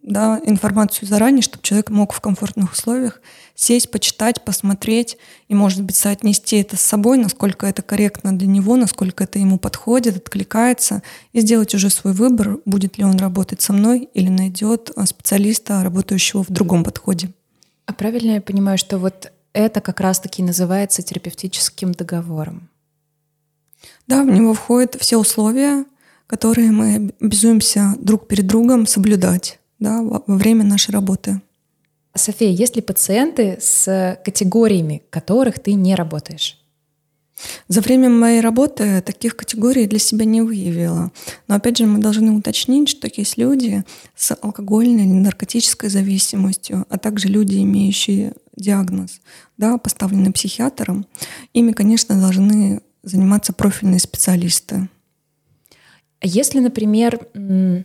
да, 0.07 0.40
информацию 0.44 1.09
заранее, 1.09 1.42
чтобы 1.42 1.64
человек 1.64 1.90
мог 1.90 2.12
в 2.12 2.20
комфортных 2.20 2.72
условиях 2.72 3.20
сесть, 3.57 3.90
почитать, 3.90 4.44
посмотреть 4.44 5.18
и, 5.48 5.55
может 5.55 5.83
быть, 5.83 5.96
соотнести 5.96 6.59
это 6.59 6.76
с 6.76 6.81
собой, 6.81 7.18
насколько 7.18 7.66
это 7.66 7.83
корректно 7.83 8.37
для 8.37 8.46
него, 8.46 8.76
насколько 8.76 9.24
это 9.24 9.40
ему 9.40 9.59
подходит, 9.59 10.16
откликается, 10.16 11.02
и 11.33 11.40
сделать 11.40 11.74
уже 11.74 11.90
свой 11.90 12.12
выбор, 12.12 12.59
будет 12.64 12.98
ли 12.98 13.05
он 13.05 13.16
работать 13.16 13.61
со 13.61 13.72
мной 13.72 14.09
или 14.14 14.29
найдет 14.29 14.92
а, 14.94 15.07
специалиста, 15.07 15.83
работающего 15.83 16.44
в 16.44 16.50
другом 16.50 16.85
подходе. 16.85 17.31
А 17.87 17.92
правильно 17.92 18.33
я 18.33 18.40
понимаю, 18.40 18.79
что 18.79 18.98
вот 18.98 19.33
это 19.52 19.81
как 19.81 19.98
раз-таки 20.00 20.42
называется 20.42 21.02
терапевтическим 21.02 21.92
договором? 21.92 22.68
Да, 24.07 24.23
в 24.23 24.27
него 24.27 24.55
входят 24.55 24.97
все 25.01 25.16
условия, 25.16 25.85
которые 26.27 26.71
мы 26.71 27.12
обязуемся 27.21 27.95
друг 28.01 28.29
перед 28.29 28.47
другом 28.47 28.87
соблюдать 28.87 29.59
да, 29.79 30.03
во 30.03 30.23
время 30.27 30.64
нашей 30.64 30.90
работы. 30.92 31.40
София, 32.14 32.51
есть 32.51 32.77
ли 32.77 32.83
пациенты 32.83 33.59
с 33.61 34.19
категориями, 34.25 35.03
которых 35.11 35.59
ты 35.59 35.75
не 35.75 35.95
работаешь? 35.95 36.59
За 37.69 37.83
время 37.83 38.09
моей 38.09 38.40
работы 38.40 39.03
таких 39.03 39.37
категорий 39.37 39.87
для 39.87 39.99
себя 39.99 40.25
не 40.25 40.40
выявила. 40.40 41.12
Но 41.49 41.57
опять 41.57 41.77
же 41.77 41.85
мы 41.85 41.99
должны 41.99 42.33
уточнить, 42.33 42.88
что 42.88 43.09
есть 43.14 43.37
люди 43.37 43.85
с 44.14 44.37
алкогольной 44.40 45.05
или 45.05 45.12
наркотической 45.12 45.90
зависимостью, 45.90 46.87
а 46.88 46.97
также 46.97 47.29
люди, 47.29 47.59
имеющие 47.59 48.33
диагноз, 48.57 49.21
да, 49.59 49.77
поставленный 49.77 50.33
психиатром. 50.33 51.07
Ими, 51.53 51.73
конечно, 51.73 52.19
должны 52.19 52.81
заниматься 53.07 53.53
профильные 53.53 54.01
специалисты. 54.01 54.88
Если, 56.21 56.61
например, 56.61 57.21
э, 57.35 57.83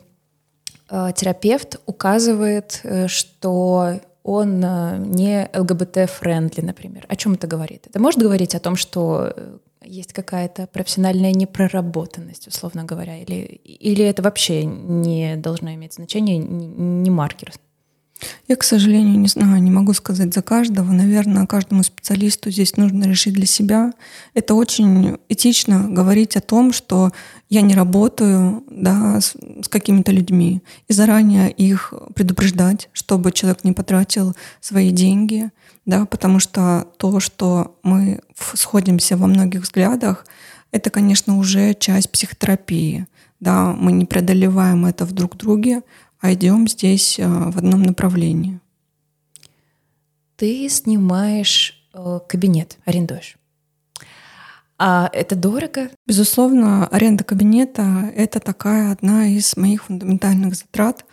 терапевт 1.16 1.80
указывает, 1.86 2.82
э, 2.84 3.08
что 3.08 4.00
он 4.24 4.64
э, 4.64 4.98
не 4.98 5.50
ЛГБТ- 5.54 5.92
friendly, 5.92 6.62
например. 6.62 7.06
О 7.08 7.16
чем 7.16 7.34
это 7.34 7.48
говорит? 7.48 7.88
Это 7.88 8.00
может 8.00 8.20
говорить 8.20 8.56
о 8.56 8.60
том, 8.60 8.76
что 8.76 9.34
есть 9.84 10.14
какая-то 10.14 10.68
профессиональная 10.68 11.34
непроработанность, 11.34 12.48
условно 12.48 12.84
говоря, 12.84 13.18
или, 13.18 13.40
или 13.64 14.06
это 14.06 14.22
вообще 14.22 14.64
не 14.66 15.36
должно 15.38 15.74
иметь 15.74 15.94
значения, 15.94 16.38
не 16.38 17.10
маркер? 17.10 17.52
Я, 18.48 18.56
к 18.56 18.64
сожалению, 18.64 19.20
не 19.20 19.28
знаю, 19.28 19.62
не 19.62 19.72
могу 19.72 19.94
сказать 19.94 20.34
за 20.34 20.42
каждого. 20.42 20.92
Наверное, 20.92 21.46
каждому 21.46 21.84
специалисту 21.84 22.52
здесь 22.52 22.78
нужно 22.78 23.06
решить 23.06 23.34
для 23.34 23.46
себя. 23.46 23.94
Это 24.34 24.54
очень 24.54 25.18
этично 25.30 25.88
говорить 25.90 26.36
о 26.36 26.42
том, 26.42 26.74
что 26.74 27.12
я 27.50 27.62
не 27.62 27.74
работаю 27.76 28.64
да, 28.70 29.20
с, 29.20 29.36
с 29.64 29.68
какими-то 29.68 30.12
людьми, 30.12 30.62
и 30.88 30.94
заранее 30.94 31.52
их 31.52 31.94
предупреждать, 32.16 32.90
чтобы 32.94 33.32
человек 33.32 33.64
не 33.64 33.74
потратил 33.74 34.36
свои 34.60 34.92
деньги, 34.92 35.50
да, 35.86 36.06
потому 36.06 36.40
что 36.40 36.88
то, 36.98 37.20
что 37.20 37.78
мы 37.84 38.22
сходимся 38.36 39.18
во 39.18 39.28
многих 39.28 39.64
взглядах, 39.64 40.26
это, 40.72 40.90
конечно, 40.90 41.38
уже 41.38 41.74
часть 41.74 42.12
психотерапии. 42.12 43.08
Да, 43.40 43.74
мы 43.74 43.92
не 43.92 44.06
преодолеваем 44.06 44.86
это 44.86 45.04
в 45.06 45.12
друг 45.12 45.36
друге, 45.36 45.82
а 46.22 46.34
идем 46.34 46.68
здесь 46.68 47.20
э, 47.20 47.28
в 47.28 47.58
одном 47.58 47.82
направлении. 47.84 48.60
Ты 50.38 50.70
снимаешь 50.70 51.88
э, 51.94 52.20
кабинет, 52.28 52.78
арендуешь. 52.86 53.38
А 54.78 55.10
это 55.14 55.36
дорого? 55.36 55.92
Безусловно, 56.08 56.88
аренда 56.88 57.24
кабинета— 57.24 58.12
это 58.16 58.40
такая 58.40 58.92
одна 58.92 59.28
из 59.28 59.56
моих 59.56 59.84
фундаментальных 59.84 60.56
затрат 60.56 61.06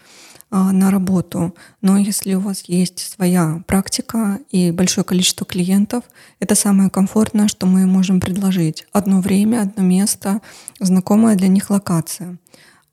э, 0.51 0.57
на 0.57 0.91
работу. 0.91 1.55
Но 1.83 1.99
если 1.99 2.35
у 2.35 2.41
вас 2.41 2.63
есть 2.67 2.99
своя 2.99 3.63
практика 3.67 4.41
и 4.51 4.71
большое 4.71 5.05
количество 5.05 5.47
клиентов, 5.47 6.05
это 6.41 6.55
самое 6.55 6.89
комфортное, 6.89 7.49
что 7.49 7.67
мы 7.67 7.87
можем 7.87 8.21
предложить. 8.21 8.87
Одно 8.93 9.21
время, 9.21 9.63
одно 9.63 9.83
место, 9.83 10.41
знакомая 10.81 11.37
для 11.37 11.49
них 11.49 11.69
локация. 11.69 12.39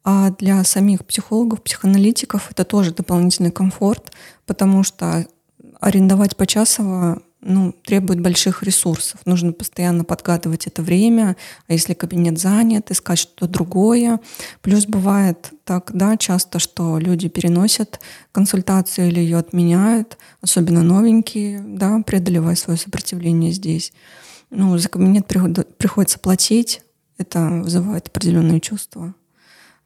А 0.07 0.29
для 0.29 0.63
самих 0.63 1.03
психологов, 1.03 1.63
психоаналитиков 1.63 2.51
это 2.51 2.63
тоже 2.63 2.93
дополнительный 2.93 3.49
комфорт, 3.49 4.11
потому 4.45 4.83
что 4.83 5.25
арендовать 5.81 6.37
почасово 6.37 7.23
ну, 7.41 7.73
требует 7.83 8.21
больших 8.21 8.61
ресурсов. 8.61 9.19
Нужно 9.25 9.51
постоянно 9.51 10.03
подгадывать 10.03 10.67
это 10.67 10.83
время, 10.83 11.35
а 11.67 11.73
если 11.73 11.95
кабинет 11.95 12.39
занят, 12.39 12.91
искать 12.91 13.17
что-то 13.17 13.47
другое. 13.47 14.19
Плюс 14.61 14.85
бывает 14.85 15.51
так, 15.63 15.91
да, 15.91 16.17
часто, 16.17 16.59
что 16.59 16.99
люди 16.99 17.27
переносят 17.27 17.99
консультацию 18.31 19.07
или 19.07 19.19
ее 19.19 19.37
отменяют, 19.37 20.19
особенно 20.39 20.83
новенькие, 20.83 21.63
да, 21.65 21.99
преодолевая 22.05 22.55
свое 22.55 22.77
сопротивление 22.77 23.51
здесь. 23.51 23.91
Ну, 24.51 24.77
за 24.77 24.87
кабинет 24.87 25.25
приходится 25.27 26.19
платить, 26.19 26.81
это 27.17 27.47
вызывает 27.63 28.07
определенные 28.07 28.59
чувства. 28.59 29.15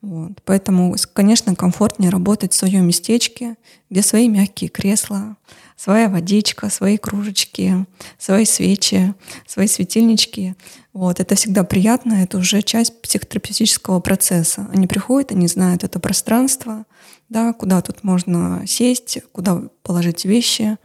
Вот. 0.01 0.41
Поэтому, 0.45 0.95
конечно, 1.13 1.55
комфортнее 1.55 2.09
работать 2.09 2.53
в 2.53 2.55
своем 2.55 2.87
местечке, 2.87 3.57
где 3.89 4.01
свои 4.01 4.29
мягкие 4.29 4.69
кресла, 4.69 5.35
своя 5.75 6.07
водичка, 6.07 6.69
свои 6.69 6.97
кружечки, 6.97 7.85
свои 8.17 8.45
свечи, 8.45 9.13
свои 9.45 9.67
светильнички. 9.67 10.55
Вот. 10.93 11.19
Это 11.19 11.35
всегда 11.35 11.65
приятно, 11.65 12.13
это 12.13 12.37
уже 12.37 12.61
часть 12.61 13.01
психотерапевтического 13.01 13.99
процесса. 13.99 14.69
Они 14.73 14.87
приходят, 14.87 15.33
они 15.33 15.47
знают 15.47 15.83
это 15.83 15.99
пространство, 15.99 16.85
да, 17.27 17.51
куда 17.53 17.81
тут 17.81 18.03
можно 18.03 18.63
сесть, 18.65 19.19
куда 19.33 19.63
положить 19.83 20.23
вещи. 20.23 20.77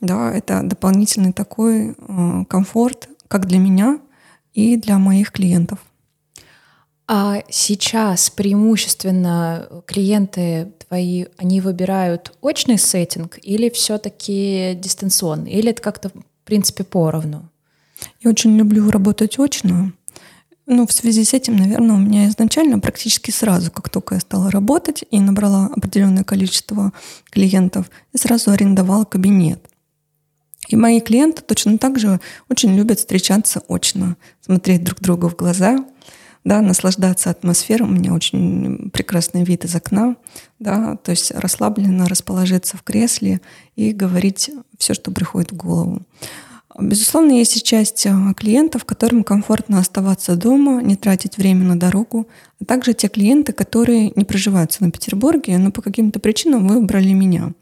Да, 0.00 0.32
это 0.32 0.62
дополнительный 0.62 1.32
такой 1.32 1.90
э, 1.90 2.44
комфорт, 2.48 3.08
как 3.28 3.46
для 3.46 3.58
меня 3.58 4.00
и 4.54 4.76
для 4.76 4.98
моих 4.98 5.30
клиентов. 5.30 5.78
А 7.12 7.42
сейчас 7.48 8.30
преимущественно 8.30 9.68
клиенты 9.84 10.68
твои, 10.86 11.24
они 11.38 11.60
выбирают 11.60 12.32
очный 12.40 12.78
сеттинг 12.78 13.36
или 13.42 13.68
все-таки 13.68 14.78
дистанционный? 14.80 15.50
Или 15.50 15.72
это 15.72 15.82
как-то, 15.82 16.10
в 16.10 16.44
принципе, 16.44 16.84
поровну? 16.84 17.50
Я 18.20 18.30
очень 18.30 18.56
люблю 18.56 18.88
работать 18.92 19.40
очно. 19.40 19.92
Ну, 20.66 20.86
в 20.86 20.92
связи 20.92 21.24
с 21.24 21.34
этим, 21.34 21.56
наверное, 21.56 21.96
у 21.96 21.98
меня 21.98 22.28
изначально 22.28 22.78
практически 22.78 23.32
сразу, 23.32 23.72
как 23.72 23.88
только 23.88 24.14
я 24.14 24.20
стала 24.20 24.48
работать 24.48 25.02
и 25.10 25.18
набрала 25.18 25.68
определенное 25.74 26.22
количество 26.22 26.92
клиентов, 27.30 27.90
я 28.12 28.20
сразу 28.20 28.52
арендовала 28.52 29.04
кабинет. 29.04 29.68
И 30.68 30.76
мои 30.76 31.00
клиенты 31.00 31.42
точно 31.42 31.76
так 31.76 31.98
же 31.98 32.20
очень 32.48 32.76
любят 32.76 33.00
встречаться 33.00 33.64
очно, 33.66 34.16
смотреть 34.40 34.84
друг 34.84 35.00
другу 35.00 35.28
в 35.28 35.34
глаза– 35.34 35.84
да, 36.44 36.60
наслаждаться 36.62 37.30
атмосферой. 37.30 37.88
У 37.88 37.92
меня 37.92 38.14
очень 38.14 38.90
прекрасный 38.90 39.44
вид 39.44 39.64
из 39.64 39.74
окна, 39.74 40.16
да, 40.58 40.96
то 40.96 41.10
есть 41.10 41.32
расслабленно 41.32 42.08
расположиться 42.08 42.76
в 42.76 42.82
кресле 42.82 43.40
и 43.76 43.92
говорить 43.92 44.50
все, 44.78 44.94
что 44.94 45.10
приходит 45.10 45.52
в 45.52 45.56
голову. 45.56 46.02
Безусловно, 46.78 47.32
есть 47.32 47.56
и 47.56 47.62
часть 47.62 48.06
э, 48.06 48.12
клиентов, 48.36 48.84
которым 48.84 49.24
комфортно 49.24 49.80
оставаться 49.80 50.36
дома, 50.36 50.80
не 50.80 50.96
тратить 50.96 51.36
время 51.36 51.64
на 51.64 51.78
дорогу, 51.78 52.28
а 52.60 52.64
также 52.64 52.94
те 52.94 53.08
клиенты, 53.08 53.52
которые 53.52 54.12
не 54.14 54.24
проживают 54.24 54.72
в 54.72 54.76
Санкт-Петербурге, 54.76 55.58
но 55.58 55.72
по 55.72 55.82
каким-то 55.82 56.20
причинам 56.20 56.68
выбрали 56.68 57.12
меня. 57.12 57.52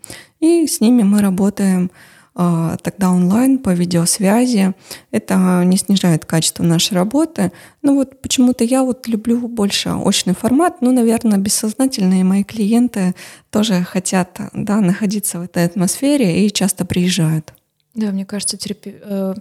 И 0.40 0.66
с 0.66 0.80
ними 0.80 1.02
мы 1.02 1.20
работаем 1.20 1.90
тогда 2.38 3.10
онлайн 3.10 3.58
по 3.58 3.70
видеосвязи. 3.70 4.72
Это 5.10 5.62
не 5.64 5.76
снижает 5.76 6.24
качество 6.24 6.62
нашей 6.62 6.94
работы. 6.94 7.50
Но 7.82 7.94
вот 7.94 8.20
почему-то 8.20 8.62
я 8.62 8.84
вот 8.84 9.08
люблю 9.08 9.48
больше 9.48 9.90
очный 9.90 10.34
формат. 10.34 10.80
Ну, 10.80 10.92
наверное, 10.92 11.38
бессознательные 11.38 12.22
мои 12.22 12.44
клиенты 12.44 13.16
тоже 13.50 13.82
хотят 13.82 14.38
да, 14.52 14.80
находиться 14.80 15.40
в 15.40 15.42
этой 15.42 15.64
атмосфере 15.64 16.46
и 16.46 16.52
часто 16.52 16.84
приезжают. 16.84 17.52
Да, 17.94 18.12
мне 18.12 18.24
кажется, 18.24 18.56
терапи... 18.56 18.94
Э, 19.02 19.34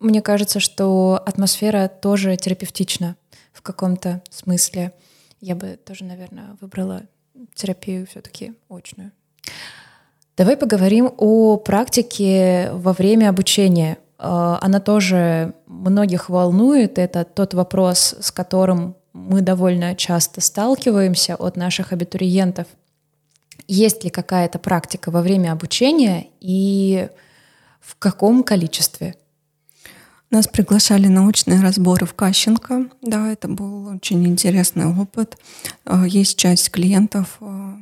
мне 0.00 0.22
кажется, 0.22 0.60
что 0.60 1.22
атмосфера 1.26 1.88
тоже 1.88 2.36
терапевтична 2.36 3.16
в 3.52 3.60
каком-то 3.60 4.22
смысле. 4.30 4.92
Я 5.42 5.54
бы 5.54 5.78
тоже, 5.84 6.04
наверное, 6.04 6.56
выбрала 6.62 7.02
терапию 7.54 8.06
все-таки 8.06 8.54
очную. 8.70 9.12
Давай 10.36 10.56
поговорим 10.56 11.12
о 11.16 11.56
практике 11.58 12.70
во 12.72 12.92
время 12.92 13.28
обучения. 13.28 13.98
Э, 14.18 14.56
она 14.60 14.80
тоже 14.80 15.54
многих 15.66 16.28
волнует. 16.28 16.98
Это 16.98 17.24
тот 17.24 17.54
вопрос, 17.54 18.16
с 18.20 18.32
которым 18.32 18.96
мы 19.12 19.42
довольно 19.42 19.94
часто 19.94 20.40
сталкиваемся 20.40 21.36
от 21.36 21.56
наших 21.56 21.92
абитуриентов. 21.92 22.66
Есть 23.68 24.02
ли 24.02 24.10
какая-то 24.10 24.58
практика 24.58 25.12
во 25.12 25.22
время 25.22 25.52
обучения 25.52 26.26
и 26.40 27.08
в 27.80 27.94
каком 27.96 28.42
количестве? 28.42 29.14
Нас 30.30 30.48
приглашали 30.48 31.06
на 31.06 31.28
очные 31.28 31.60
разборы 31.60 32.06
в 32.06 32.14
Кащенко. 32.14 32.88
Да, 33.02 33.30
это 33.30 33.46
был 33.46 33.86
очень 33.86 34.26
интересный 34.26 34.86
опыт. 34.86 35.38
Э, 35.86 36.04
есть 36.08 36.36
часть 36.36 36.72
клиентов, 36.72 37.36
э, 37.40 37.74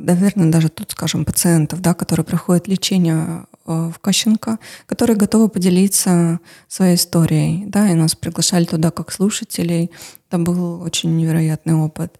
наверное, 0.00 0.50
даже 0.50 0.68
тут, 0.68 0.90
скажем, 0.90 1.24
пациентов, 1.24 1.80
да, 1.80 1.94
которые 1.94 2.24
проходят 2.24 2.66
лечение 2.66 3.46
а, 3.64 3.90
в 3.90 3.98
Кащенко, 4.00 4.58
которые 4.86 5.16
готовы 5.16 5.48
поделиться 5.48 6.40
своей 6.66 6.96
историей. 6.96 7.64
Да, 7.66 7.88
и 7.90 7.94
нас 7.94 8.16
приглашали 8.16 8.64
туда 8.64 8.90
как 8.90 9.12
слушателей. 9.12 9.90
Это 10.28 10.38
был 10.38 10.82
очень 10.82 11.16
невероятный 11.16 11.74
опыт. 11.74 12.18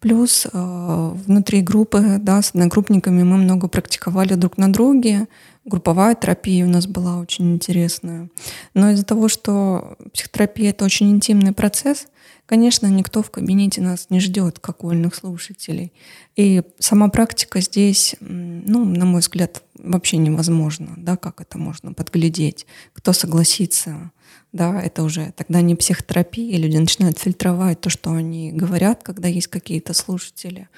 Плюс 0.00 0.46
а, 0.52 1.10
внутри 1.26 1.62
группы, 1.62 2.18
да, 2.20 2.42
с 2.42 2.50
одногруппниками 2.50 3.22
мы 3.22 3.38
много 3.38 3.68
практиковали 3.68 4.34
друг 4.34 4.58
на 4.58 4.70
друге. 4.70 5.26
Групповая 5.64 6.14
терапия 6.14 6.66
у 6.66 6.68
нас 6.68 6.86
была 6.86 7.16
очень 7.18 7.54
интересная. 7.54 8.28
Но 8.74 8.90
из-за 8.90 9.04
того, 9.04 9.28
что 9.28 9.96
психотерапия— 10.12 10.70
это 10.72 10.84
очень 10.84 11.10
интимный 11.10 11.52
процесс, 11.52 12.08
Конечно, 12.46 12.86
никто 12.86 13.22
в 13.22 13.30
кабинете 13.30 13.80
нас 13.80 14.06
не 14.08 14.20
ждет, 14.20 14.60
как 14.60 14.84
вольных 14.84 15.16
слушателей. 15.16 15.92
И 16.36 16.62
сама 16.78 17.08
практика 17.08 17.60
здесь, 17.60 18.14
ну, 18.20 18.84
на 18.84 19.04
мой 19.04 19.20
взгляд, 19.20 19.62
вообще 19.74 20.16
невозможно. 20.16 20.94
Да, 20.96 21.16
как 21.16 21.40
это 21.40 21.58
можно 21.58 21.92
подглядеть? 21.92 22.66
Кто 22.92 23.12
согласится? 23.12 24.12
Да, 24.52 24.80
это 24.80 25.02
уже 25.02 25.32
тогда 25.36 25.60
не 25.60 25.74
психотерапия, 25.74 26.56
люди 26.56 26.76
начинают 26.76 27.18
фильтровать 27.18 27.80
то, 27.80 27.90
что 27.90 28.12
они 28.12 28.52
говорят, 28.52 29.02
когда 29.02 29.28
есть 29.28 29.48
какие-то 29.48 29.92
слушатели 29.92 30.68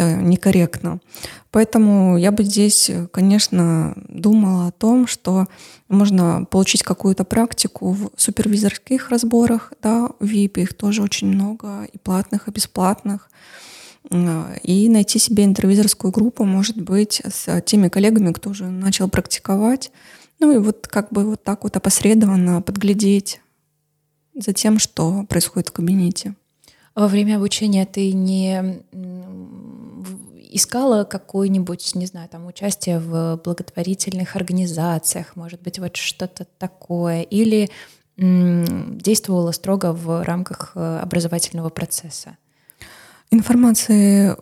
это 0.00 0.16
некорректно. 0.16 1.00
Поэтому 1.50 2.16
я 2.16 2.32
бы 2.32 2.44
здесь, 2.44 2.90
конечно, 3.12 3.94
думала 4.08 4.68
о 4.68 4.72
том, 4.72 5.06
что 5.06 5.46
можно 5.88 6.44
получить 6.44 6.82
какую-то 6.82 7.24
практику 7.24 7.92
в 7.92 8.10
супервизорских 8.16 9.10
разборах, 9.10 9.72
да, 9.82 10.08
в 10.20 10.24
VIP 10.24 10.62
их 10.62 10.74
тоже 10.74 11.02
очень 11.02 11.28
много, 11.28 11.84
и 11.92 11.98
платных, 11.98 12.48
и 12.48 12.50
бесплатных, 12.50 13.30
и 14.10 14.88
найти 14.88 15.18
себе 15.18 15.44
интервизорскую 15.44 16.10
группу, 16.12 16.44
может 16.44 16.80
быть, 16.80 17.20
с 17.28 17.60
теми 17.62 17.88
коллегами, 17.88 18.32
кто 18.32 18.50
уже 18.50 18.66
начал 18.66 19.08
практиковать, 19.08 19.90
ну 20.38 20.52
и 20.52 20.58
вот 20.58 20.86
как 20.86 21.12
бы 21.12 21.24
вот 21.24 21.42
так 21.42 21.64
вот 21.64 21.76
опосредованно 21.76 22.62
подглядеть 22.62 23.40
за 24.34 24.52
тем, 24.54 24.78
что 24.78 25.24
происходит 25.28 25.68
в 25.68 25.72
кабинете. 25.72 26.34
Во 26.94 27.08
время 27.08 27.36
обучения 27.36 27.84
ты 27.86 28.12
не 28.12 28.82
искала 30.50 31.04
какое-нибудь, 31.04 31.94
не 31.94 32.06
знаю, 32.06 32.28
там 32.28 32.46
участие 32.46 32.98
в 32.98 33.40
благотворительных 33.44 34.36
организациях, 34.36 35.36
может 35.36 35.62
быть, 35.62 35.78
вот 35.78 35.96
что-то 35.96 36.46
такое, 36.58 37.22
или 37.22 37.70
действовала 38.16 39.52
строго 39.52 39.92
в 39.92 40.22
рамках 40.24 40.72
э, 40.74 40.98
образовательного 40.98 41.70
процесса? 41.70 42.36
Информации 43.30 44.36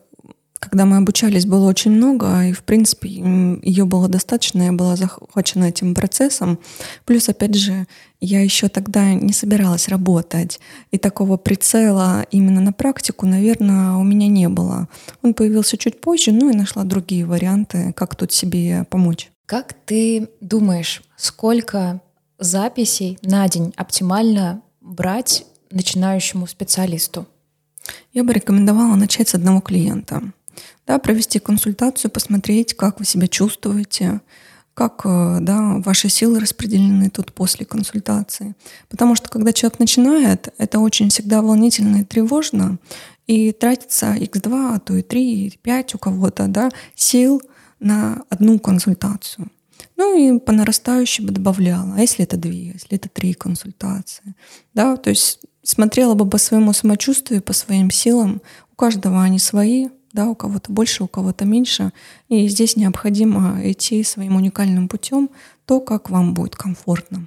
когда 0.59 0.85
мы 0.87 0.97
обучались, 0.97 1.47
было 1.47 1.69
очень 1.69 1.93
много, 1.93 2.47
и, 2.47 2.53
в 2.53 2.63
принципе, 2.63 3.09
ее 3.09 3.85
было 3.85 4.09
достаточно, 4.09 4.63
я 4.63 4.73
была 4.73 4.97
захвачена 4.97 5.65
этим 5.65 5.95
процессом. 5.95 6.59
Плюс, 7.05 7.29
опять 7.29 7.55
же, 7.55 7.87
я 8.21 8.43
еще 8.43 8.69
тогда 8.69 9.15
не 9.15 9.33
собиралась 9.33 9.89
работать, 9.89 10.59
и 10.91 10.99
такого 10.99 11.37
прицела 11.37 12.27
именно 12.31 12.61
на 12.61 12.73
практику, 12.73 13.27
наверное, 13.27 13.95
у 13.95 14.03
меня 14.03 14.27
не 14.27 14.49
было. 14.49 14.89
Он 15.23 15.35
появился 15.35 15.77
чуть 15.77 16.01
позже, 16.01 16.33
ну 16.33 16.51
и 16.51 16.57
нашла 16.57 16.85
другие 16.85 17.25
варианты, 17.25 17.93
как 17.93 18.17
тут 18.17 18.33
себе 18.33 18.85
помочь. 18.91 19.31
Как 19.47 19.73
ты 19.73 20.29
думаешь, 20.41 21.03
сколько 21.17 22.01
записей 22.39 23.19
на 23.23 23.49
день 23.49 23.73
оптимально 23.77 24.63
брать 24.81 25.47
начинающему 25.71 26.47
специалисту? 26.47 27.27
Я 28.13 28.25
бы 28.25 28.33
рекомендовала 28.33 28.97
начать 28.97 29.29
с 29.29 29.35
одного 29.35 29.61
клиента 29.61 30.33
да, 30.87 30.99
провести 30.99 31.39
консультацию, 31.39 32.11
посмотреть, 32.11 32.75
как 32.75 32.99
вы 32.99 33.05
себя 33.05 33.29
чувствуете, 33.29 34.21
как 34.75 35.03
э, 35.05 35.39
да, 35.41 35.79
ваши 35.85 36.09
силы 36.09 36.39
распределены 36.39 37.11
тут 37.11 37.33
после 37.33 37.67
консультации. 37.67 38.55
Потому 38.89 39.17
что 39.17 39.29
когда 39.29 39.53
человек 39.53 39.81
начинает, 39.81 40.55
это 40.57 40.79
очень 40.79 41.11
всегда 41.11 41.43
волнительно 41.43 41.99
и 41.99 42.05
тревожно, 42.05 42.79
и 43.27 43.53
тратится 43.53 44.15
x2, 44.15 44.77
а 44.77 44.79
то 44.79 44.95
и 44.95 45.03
3, 45.03 45.47
и 45.47 45.59
5 45.59 45.95
у 45.97 45.99
кого-то 45.99 46.47
да, 46.47 46.71
сил 46.95 47.43
на 47.81 48.23
одну 48.31 48.59
консультацию. 48.59 49.51
Ну 49.97 50.17
и 50.17 50.39
по 50.39 50.53
нарастающей 50.53 51.25
бы 51.25 51.33
добавляла. 51.33 51.95
А 51.97 52.01
если 52.01 52.25
это 52.25 52.37
две, 52.37 52.69
если 52.69 52.97
это 52.97 53.09
три 53.09 53.35
консультации? 53.35 54.35
Да, 54.75 54.97
то 54.97 55.11
есть 55.11 55.41
смотрела 55.65 56.15
бы 56.15 56.29
по 56.29 56.39
своему 56.39 56.73
самочувствию, 56.73 57.43
по 57.43 57.53
своим 57.53 57.91
силам. 57.91 58.41
У 58.73 58.77
каждого 58.77 59.23
они 59.23 59.41
свои, 59.41 59.89
да, 60.13 60.29
у 60.29 60.35
кого-то 60.35 60.73
больше, 60.73 61.05
у 61.05 61.09
кого-то 61.09 61.45
меньше. 61.45 61.93
И 62.29 62.49
здесь 62.49 62.77
необходимо 62.77 63.61
идти 63.63 64.03
своим 64.03 64.37
уникальным 64.37 64.89
путем, 64.89 65.31
то, 65.67 65.81
как 65.81 66.11
вам 66.11 66.35
будет 66.35 66.57
комфортно. 66.57 67.27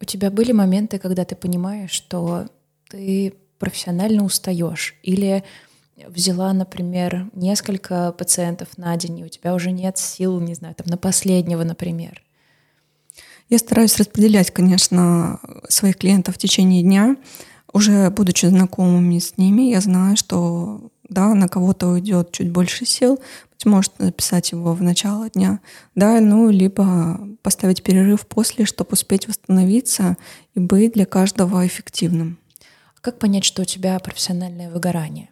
У 0.00 0.04
тебя 0.04 0.30
были 0.30 0.52
моменты, 0.52 0.98
когда 0.98 1.24
ты 1.24 1.36
понимаешь, 1.36 1.90
что 1.90 2.46
ты 2.88 3.34
профессионально 3.58 4.24
устаешь 4.24 4.96
или 5.02 5.44
взяла, 6.08 6.52
например, 6.54 7.30
несколько 7.34 8.12
пациентов 8.12 8.78
на 8.78 8.96
день, 8.96 9.18
и 9.18 9.24
у 9.24 9.28
тебя 9.28 9.54
уже 9.54 9.70
нет 9.70 9.98
сил, 9.98 10.40
не 10.40 10.54
знаю, 10.54 10.74
там 10.74 10.86
на 10.86 10.96
последнего, 10.96 11.62
например? 11.62 12.22
Я 13.50 13.58
стараюсь 13.58 13.98
распределять, 13.98 14.50
конечно, 14.52 15.40
своих 15.68 15.98
клиентов 15.98 16.36
в 16.36 16.38
течение 16.38 16.82
дня. 16.82 17.16
Уже 17.72 18.08
будучи 18.10 18.46
знакомыми 18.46 19.18
с 19.18 19.36
ними, 19.36 19.70
я 19.70 19.80
знаю, 19.80 20.16
что 20.16 20.90
да, 21.10 21.34
на 21.34 21.48
кого-то 21.48 21.88
уйдет 21.88 22.32
чуть 22.32 22.50
больше 22.50 22.86
сил, 22.86 23.20
есть 23.60 23.66
может 23.66 23.92
записать 23.98 24.52
его 24.52 24.72
в 24.72 24.82
начало 24.82 25.28
дня, 25.28 25.60
да, 25.94 26.18
ну, 26.20 26.48
либо 26.48 27.20
поставить 27.42 27.82
перерыв 27.82 28.26
после, 28.26 28.64
чтобы 28.64 28.92
успеть 28.92 29.28
восстановиться 29.28 30.16
и 30.54 30.60
быть 30.60 30.94
для 30.94 31.04
каждого 31.04 31.66
эффективным. 31.66 32.38
Как 33.02 33.18
понять, 33.18 33.44
что 33.44 33.62
у 33.62 33.64
тебя 33.66 33.98
профессиональное 33.98 34.70
выгорание? 34.70 35.28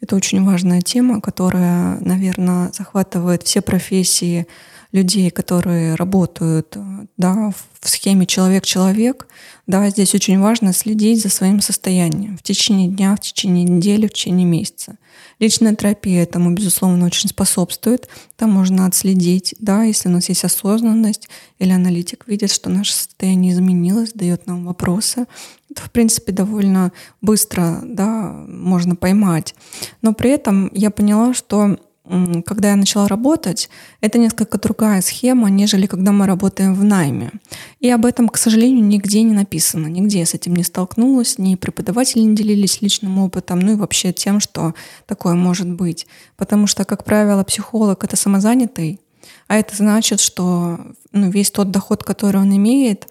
Это 0.00 0.16
очень 0.16 0.44
важная 0.44 0.80
тема, 0.80 1.20
которая, 1.20 1.98
наверное, 2.00 2.72
захватывает 2.72 3.44
все 3.44 3.62
профессии 3.62 4.46
людей, 4.94 5.28
которые 5.30 5.96
работают 5.96 6.76
да, 7.16 7.52
в 7.80 7.88
схеме 7.88 8.26
человек-человек. 8.26 9.26
Да, 9.66 9.90
здесь 9.90 10.14
очень 10.14 10.38
важно 10.38 10.72
следить 10.72 11.20
за 11.20 11.30
своим 11.30 11.60
состоянием 11.60 12.38
в 12.38 12.44
течение 12.44 12.88
дня, 12.88 13.16
в 13.16 13.20
течение 13.20 13.64
недели, 13.64 14.06
в 14.06 14.12
течение 14.12 14.46
месяца. 14.46 14.96
Личная 15.40 15.74
терапия 15.74 16.22
этому, 16.22 16.54
безусловно, 16.54 17.06
очень 17.06 17.28
способствует. 17.28 18.08
Там 18.36 18.52
можно 18.52 18.86
отследить, 18.86 19.56
да, 19.58 19.82
если 19.82 20.08
у 20.08 20.12
нас 20.12 20.28
есть 20.28 20.44
осознанность 20.44 21.28
или 21.58 21.72
аналитик 21.72 22.28
видит, 22.28 22.52
что 22.52 22.70
наше 22.70 22.94
состояние 22.94 23.52
изменилось, 23.52 24.12
дает 24.12 24.46
нам 24.46 24.64
вопросы, 24.64 25.26
это, 25.70 25.82
в 25.82 25.90
принципе, 25.90 26.30
довольно 26.30 26.92
быстро 27.20 27.80
да, 27.82 28.32
можно 28.46 28.94
поймать. 28.94 29.56
Но 30.02 30.14
при 30.14 30.30
этом 30.30 30.70
я 30.72 30.92
поняла, 30.92 31.34
что 31.34 31.78
когда 32.04 32.70
я 32.70 32.76
начала 32.76 33.08
работать, 33.08 33.70
это 34.02 34.18
несколько 34.18 34.58
другая 34.58 35.00
схема, 35.00 35.48
нежели 35.48 35.86
когда 35.86 36.12
мы 36.12 36.26
работаем 36.26 36.74
в 36.74 36.84
найме. 36.84 37.32
И 37.80 37.90
об 37.90 38.04
этом, 38.04 38.28
к 38.28 38.36
сожалению, 38.36 38.84
нигде 38.84 39.22
не 39.22 39.32
написано. 39.32 39.86
Нигде 39.86 40.18
я 40.18 40.26
с 40.26 40.34
этим 40.34 40.54
не 40.54 40.64
столкнулась, 40.64 41.38
ни 41.38 41.54
преподаватели 41.54 42.20
не 42.20 42.36
делились 42.36 42.82
личным 42.82 43.18
опытом, 43.18 43.60
ну 43.60 43.72
и 43.72 43.76
вообще 43.76 44.12
тем, 44.12 44.40
что 44.40 44.74
такое 45.06 45.34
может 45.34 45.70
быть. 45.70 46.06
Потому 46.36 46.66
что, 46.66 46.84
как 46.84 47.04
правило, 47.04 47.42
психолог— 47.42 48.04
это 48.04 48.16
самозанятый, 48.16 49.00
а 49.48 49.56
это 49.56 49.74
значит, 49.74 50.20
что 50.20 50.78
ну, 51.12 51.30
весь 51.30 51.50
тот 51.50 51.70
доход, 51.70 52.04
который 52.04 52.40
он 52.40 52.54
имеет, 52.54 53.08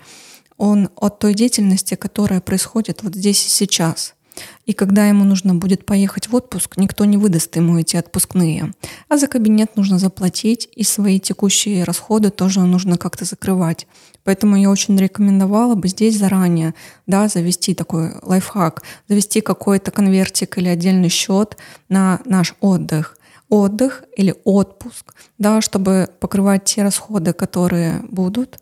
он 0.57 0.89
от 0.95 1.17
той 1.17 1.33
деятельности, 1.33 1.95
которая 1.95 2.41
происходит 2.41 3.01
вот 3.01 3.15
здесь 3.15 3.43
и 3.43 3.49
сейчас— 3.49 4.13
и 4.65 4.73
когда 4.73 5.07
ему 5.07 5.23
нужно 5.23 5.55
будет 5.55 5.85
поехать 5.85 6.27
в 6.27 6.35
отпуск, 6.35 6.77
никто 6.77 7.05
не 7.05 7.17
выдаст 7.17 7.55
ему 7.55 7.77
эти 7.77 7.95
отпускные. 7.95 8.73
А 9.09 9.17
за 9.17 9.27
кабинет 9.27 9.75
нужно 9.75 9.99
заплатить, 9.99 10.69
и 10.75 10.83
свои 10.83 11.19
текущие 11.19 11.83
расходы 11.83 12.29
тоже 12.29 12.61
нужно 12.61 12.97
как-то 12.97 13.25
закрывать. 13.25 13.87
Поэтому 14.23 14.55
я 14.55 14.69
очень 14.69 14.97
рекомендовала 14.97 15.75
бы 15.75 15.87
здесь 15.87 16.17
заранее 16.17 16.73
да, 17.07 17.27
завести 17.27 17.73
такой 17.73 18.13
лайфхак, 18.21 18.83
завести 19.09 19.41
какой-то 19.41 19.91
конвертик 19.91 20.57
или 20.57 20.69
отдельный 20.69 21.09
счет 21.09 21.57
на 21.89 22.21
наш 22.25 22.55
отдых 22.61 23.17
отдых 23.53 24.03
или 24.17 24.33
отпуск, 24.45 25.13
да, 25.37 25.61
чтобы 25.61 26.09
покрывать 26.19 26.63
те 26.63 26.81
расходы, 26.81 27.33
которые 27.33 27.99
будут, 28.09 28.57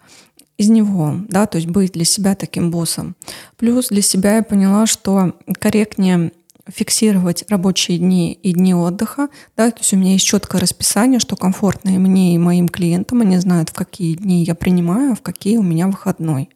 из 0.62 0.70
него, 0.70 1.16
да, 1.28 1.47
то 1.47 1.57
есть 1.57 1.68
быть 1.68 1.93
для 1.93 2.05
себя 2.05 2.36
таким 2.36 2.72
боссом. 2.72 3.16
Плюс 3.57 3.89
для 3.89 4.01
себя 4.01 4.38
я 4.38 4.43
поняла, 4.43 4.86
что 4.86 5.34
корректнее 5.59 6.32
фиксировать 6.68 7.43
рабочие 7.49 7.97
дни 7.97 8.34
и 8.34 8.53
дни 8.53 8.74
отдыха. 8.76 9.30
Да, 9.57 9.72
то 9.72 9.80
есть 9.80 9.93
у 9.93 9.97
меня 9.97 10.14
есть 10.14 10.26
четкое 10.26 10.62
расписание, 10.62 11.20
что 11.20 11.36
комфортно 11.36 11.89
и 11.89 11.97
мне, 11.97 12.36
и 12.36 12.38
моим 12.38 12.70
клиентам. 12.70 13.22
Они 13.22 13.38
знают, 13.38 13.70
в 13.70 13.74
какие 13.74 14.14
дни 14.14 14.43
я 14.43 14.55
принимаю, 14.55 15.14
а 15.14 15.16
в 15.16 15.22
какие 15.22 15.57
у 15.57 15.64
меня 15.64 15.88
выходной. 15.88 16.49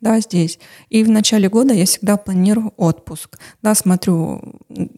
Да, 0.00 0.18
здесь. 0.18 0.58
И 0.90 1.04
в 1.04 1.10
начале 1.10 1.48
года 1.48 1.72
я 1.72 1.86
всегда 1.86 2.16
планирую 2.16 2.72
отпуск. 2.76 3.38
Да, 3.62 3.76
смотрю, 3.76 4.42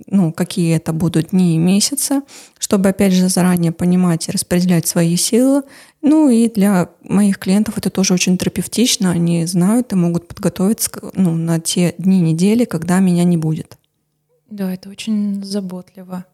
ну, 0.07 0.33
какие 0.33 0.75
это 0.75 0.95
будут 0.95 1.31
дни 1.31 1.57
и 1.57 1.59
месяцы, 1.59 2.23
чтобы, 2.59 2.89
опять 2.89 3.13
же, 3.13 3.29
заранее 3.29 3.71
понимать 3.71 4.29
и 4.29 4.33
распределять 4.33 4.87
свои 4.87 5.17
силы 5.17 5.63
ну 6.07 6.29
и 6.29 6.51
для 6.51 6.91
моих 7.03 7.39
клиентов 7.39 7.79
это 7.79 7.89
тоже 7.89 8.13
очень 8.13 8.37
терапевтично. 8.37 9.11
Они 9.11 9.47
знают 9.47 9.91
и 9.93 9.97
могут 9.97 10.29
подготовиться 10.29 10.91
ну, 11.15 11.35
на 11.35 11.61
те 11.61 11.95
дни 11.97 12.21
недели, 12.21 12.67
когда 12.67 13.01
меня 13.01 13.25
не 13.25 13.39
будет. 13.39 13.79
Да, 14.51 14.71
это 14.71 14.91
очень 14.91 15.43
заботливо. 15.43 16.27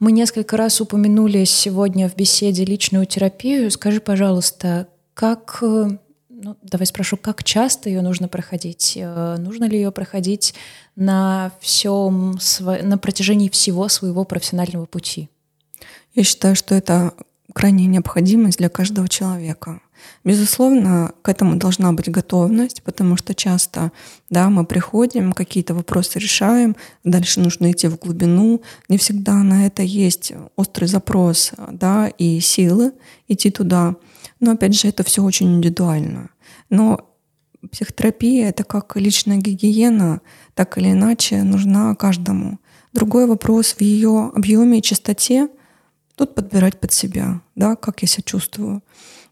Мы 0.00 0.10
несколько 0.10 0.56
раз 0.56 0.80
упомянули 0.80 1.44
сегодня 1.44 2.08
в 2.08 2.16
беседе 2.16 2.64
личную 2.64 3.06
терапию. 3.06 3.70
Скажи, 3.70 4.00
пожалуйста, 4.00 4.88
как, 5.14 5.58
ну, 5.60 6.56
давай 6.60 6.86
спрошу, 6.86 7.16
как 7.16 7.44
часто 7.44 7.90
ее 7.90 8.02
нужно 8.02 8.26
проходить? 8.26 8.94
Э, 8.96 9.36
нужно 9.38 9.66
ли 9.66 9.76
ее 9.76 9.92
проходить 9.92 10.54
на 10.96 11.52
всем, 11.60 12.40
на 12.60 12.98
протяжении 12.98 13.48
всего 13.48 13.86
своего 13.86 14.24
профессионального 14.24 14.86
пути? 14.86 15.28
Я 16.12 16.24
считаю, 16.24 16.56
что 16.56 16.74
это 16.74 17.14
крайняя 17.52 17.88
необходимость 17.88 18.58
для 18.58 18.68
каждого 18.68 19.08
человека. 19.08 19.80
Безусловно, 20.24 21.12
к 21.22 21.28
этому 21.28 21.56
должна 21.56 21.92
быть 21.92 22.10
готовность, 22.10 22.82
потому 22.82 23.16
что 23.16 23.34
часто 23.34 23.92
да, 24.30 24.50
мы 24.50 24.64
приходим, 24.64 25.32
какие-то 25.32 25.74
вопросы 25.74 26.18
решаем, 26.18 26.76
дальше 27.04 27.40
нужно 27.40 27.70
идти 27.70 27.88
в 27.88 27.98
глубину. 27.98 28.62
Не 28.88 28.98
всегда 28.98 29.34
на 29.34 29.66
это 29.66 29.82
есть 29.82 30.32
острый 30.56 30.86
запрос 30.86 31.52
да, 31.70 32.08
и 32.08 32.40
силы 32.40 32.92
идти 33.28 33.50
туда. 33.50 33.96
Но 34.40 34.52
опять 34.52 34.74
же, 34.74 34.88
это 34.88 35.04
все 35.04 35.22
очень 35.22 35.54
индивидуально. 35.56 36.30
Но 36.68 37.08
психотерапия— 37.70 38.48
это 38.50 38.64
как 38.64 38.96
личная 38.96 39.36
гигиена, 39.36 40.20
так 40.54 40.78
или 40.78 40.90
иначе 40.90 41.42
нужна 41.42 41.94
каждому. 41.94 42.58
Другой 42.92 43.26
вопрос 43.26 43.74
в 43.74 43.80
ее 43.80 44.32
объеме 44.34 44.78
и 44.78 44.82
частоте— 44.82 45.48
Тут 46.14 46.34
подбирать 46.34 46.78
под 46.78 46.92
себя, 46.92 47.40
да, 47.54 47.76
как 47.76 48.02
я 48.02 48.08
себя 48.08 48.22
чувствую. 48.24 48.82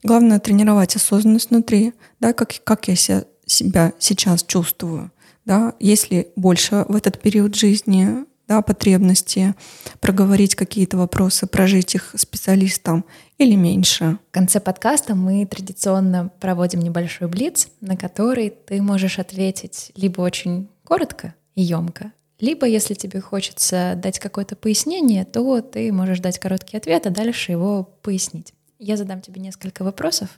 Главное 0.03 0.39
тренировать 0.39 0.97
осознанность 0.97 1.51
внутри, 1.51 1.93
да, 2.21 2.33
как, 2.33 2.55
как 2.65 2.89
я 2.89 2.97
себя, 2.97 3.25
себя 3.47 3.93
сейчас 3.99 4.43
чувствую. 4.43 5.11
Да, 5.45 5.75
если 5.81 6.33
больше 6.37 6.85
в 6.89 6.95
этот 6.95 7.21
период 7.21 7.55
жизни 7.55 8.25
да, 8.51 8.63
потребности 8.63 9.55
проговорить 10.01 10.57
какие-то 10.57 10.97
вопросы, 10.97 11.47
прожить 11.47 11.95
их 11.95 12.13
специалистам 12.17 13.05
или 13.39 13.55
меньше. 13.55 14.19
В 14.31 14.33
конце 14.33 14.59
подкаста 14.59 15.15
мы 15.15 15.47
традиционно 15.47 16.33
проводим 16.41 16.81
небольшой 16.81 17.29
блиц, 17.29 17.69
на 17.81 17.97
который 17.97 18.51
ты 18.51 18.83
можешь 18.83 19.21
ответить 19.21 19.93
либо 19.95 20.21
очень 20.23 20.69
коротко 20.83 21.33
и 21.55 21.63
емко, 21.63 22.11
либо, 22.41 22.67
если 22.67 22.95
тебе 22.95 23.21
хочется 23.21 23.95
дать 23.97 24.19
какое-то 24.19 24.57
пояснение, 24.57 25.25
то 25.25 25.61
ты 25.61 25.93
можешь 25.93 26.21
дать 26.21 26.39
короткий 26.39 26.77
ответ, 26.77 27.07
а 27.07 27.11
дальше 27.11 27.53
его 27.53 27.85
пояснить. 28.03 28.55
Я 28.79 28.97
задам 28.97 29.21
тебе 29.21 29.41
несколько 29.41 29.85
вопросов, 29.85 30.31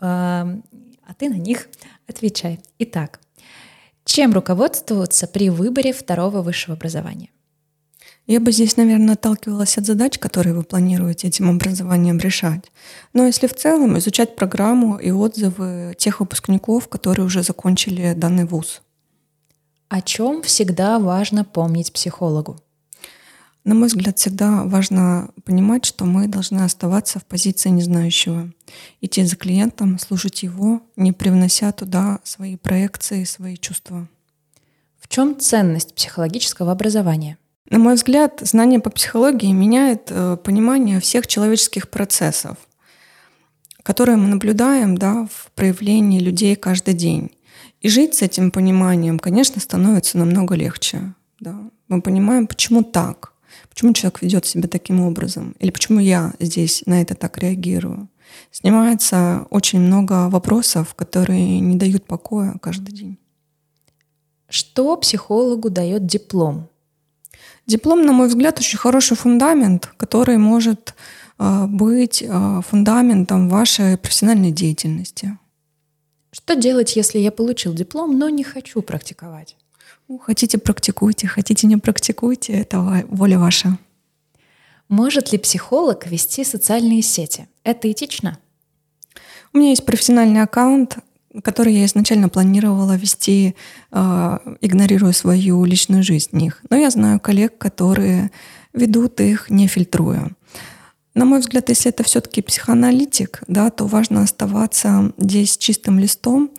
а 0.00 0.46
ты 1.18 1.28
на 1.28 1.34
них 1.34 1.68
отвечай. 2.06 2.60
Итак, 2.78 3.20
чем 4.04 4.32
руководствоваться 4.32 5.26
при 5.26 5.50
выборе 5.50 5.92
второго 5.92 6.42
высшего 6.42 6.74
образования? 6.74 7.30
Я 8.26 8.40
бы 8.40 8.52
здесь, 8.52 8.76
наверное, 8.76 9.14
отталкивалась 9.14 9.78
от 9.78 9.86
задач, 9.86 10.18
которые 10.18 10.54
вы 10.54 10.62
планируете 10.62 11.28
этим 11.28 11.48
образованием 11.50 12.18
решать. 12.18 12.70
Но 13.14 13.26
если 13.26 13.46
в 13.46 13.54
целом 13.54 13.96
изучать 13.98 14.36
программу 14.36 14.96
и 14.96 15.10
отзывы 15.10 15.94
тех 15.96 16.20
выпускников, 16.20 16.88
которые 16.88 17.24
уже 17.24 17.42
закончили 17.42 18.14
данный 18.14 18.44
вуз– 18.44 18.82
о 19.88 20.02
чем 20.02 20.42
всегда 20.42 20.98
важно 20.98 21.44
помнить 21.44 21.92
психологу? 21.92 22.58
На 23.64 23.74
мой 23.74 23.88
взгляд, 23.88 24.18
всегда 24.18 24.64
важно 24.64 25.30
понимать, 25.44 25.84
что 25.84 26.04
мы 26.06 26.26
должны 26.26 26.60
оставаться 26.60 27.18
в 27.18 27.24
позиции 27.26 27.68
незнающего. 27.68 28.50
Идти 29.00 29.24
за 29.24 29.36
клиентом, 29.36 29.98
слушать 29.98 30.42
его, 30.42 30.80
не 30.96 31.12
привнося 31.12 31.72
туда 31.72 32.20
свои 32.22 32.56
проекции, 32.56 33.24
свои 33.24 33.56
чувства. 33.56 34.08
В 34.98 35.08
чем 35.08 35.38
ценность 35.38 35.94
психологического 35.94 36.72
образования? 36.72 37.36
На 37.70 37.78
мой 37.78 37.94
взгляд, 37.94 38.40
знание 38.42 38.80
по 38.80 38.88
психологии 38.88 39.52
меняет 39.52 40.10
э, 40.10 40.38
понимание 40.42 41.00
всех 41.00 41.26
человеческих 41.26 41.90
процессов, 41.90 42.56
которые 43.82 44.16
мы 44.16 44.28
наблюдаем 44.28 44.96
да, 44.96 45.28
в 45.30 45.50
проявлении 45.52 46.20
людей 46.20 46.56
каждый 46.56 46.94
день. 46.94 47.30
И 47.80 47.88
жить 47.88 48.14
с 48.14 48.22
этим 48.22 48.50
пониманием, 48.50 49.18
конечно, 49.18 49.60
становится 49.60 50.18
намного 50.18 50.54
легче. 50.54 51.14
Да? 51.40 51.56
Мы 51.88 52.02
понимаем, 52.02 52.46
почему 52.46 52.82
так, 52.82 53.32
почему 53.68 53.92
человек 53.92 54.22
ведет 54.22 54.46
себя 54.46 54.68
таким 54.68 55.00
образом, 55.00 55.54
или 55.60 55.70
почему 55.70 56.00
я 56.00 56.34
здесь 56.40 56.82
на 56.86 57.00
это 57.00 57.14
так 57.14 57.38
реагирую. 57.38 58.08
Снимается 58.50 59.46
очень 59.50 59.80
много 59.80 60.28
вопросов, 60.28 60.94
которые 60.94 61.60
не 61.60 61.76
дают 61.76 62.04
покоя 62.04 62.56
каждый 62.60 62.92
день. 62.92 63.18
Что 64.48 64.96
психологу 64.96 65.70
дает 65.70 66.06
диплом? 66.06 66.68
Диплом, 67.66 68.04
на 68.06 68.12
мой 68.12 68.28
взгляд, 68.28 68.58
очень 68.58 68.78
хороший 68.78 69.16
фундамент, 69.16 69.92
который 69.98 70.38
может 70.38 70.94
э, 71.38 71.66
быть 71.66 72.22
э, 72.26 72.60
фундаментом 72.66 73.50
вашей 73.50 73.98
профессиональной 73.98 74.50
деятельности. 74.50 75.36
Что 76.38 76.54
делать, 76.54 76.94
если 76.94 77.18
я 77.18 77.32
получил 77.32 77.74
диплом, 77.74 78.16
но 78.16 78.28
не 78.28 78.44
хочу 78.44 78.80
практиковать? 78.80 79.56
Ну, 80.06 80.18
хотите, 80.18 80.56
практикуйте, 80.56 81.26
хотите, 81.26 81.66
не 81.66 81.76
практикуйте, 81.76 82.52
это 82.52 83.04
воля 83.08 83.40
ваша. 83.40 83.76
Может 84.88 85.32
ли 85.32 85.38
психолог 85.38 86.06
вести 86.06 86.44
социальные 86.44 87.02
сети? 87.02 87.48
Это 87.64 87.90
этично? 87.90 88.38
У 89.52 89.58
меня 89.58 89.70
есть 89.70 89.84
профессиональный 89.84 90.40
аккаунт, 90.40 90.98
который 91.42 91.74
я 91.74 91.84
изначально 91.86 92.28
планировала 92.28 92.96
вести, 92.96 93.56
э, 93.90 94.38
игнорируя 94.60 95.12
свою 95.12 95.64
личную 95.64 96.04
жизнь 96.04 96.30
в 96.30 96.36
них. 96.36 96.62
Но 96.70 96.76
я 96.76 96.90
знаю 96.90 97.18
коллег, 97.18 97.58
которые 97.58 98.30
ведут 98.72 99.20
их, 99.20 99.50
не 99.50 99.66
фильтруя. 99.66 100.30
На 101.18 101.24
мой 101.24 101.40
взгляд, 101.40 101.68
если 101.68 101.90
это 101.90 102.04
все-таки 102.04 102.42
психоаналитик, 102.42 103.42
да, 103.48 103.70
то 103.70 103.86
важно 103.86 104.22
оставаться 104.22 105.12
здесь 105.18 105.58
чистым 105.58 105.98
листом 105.98 106.52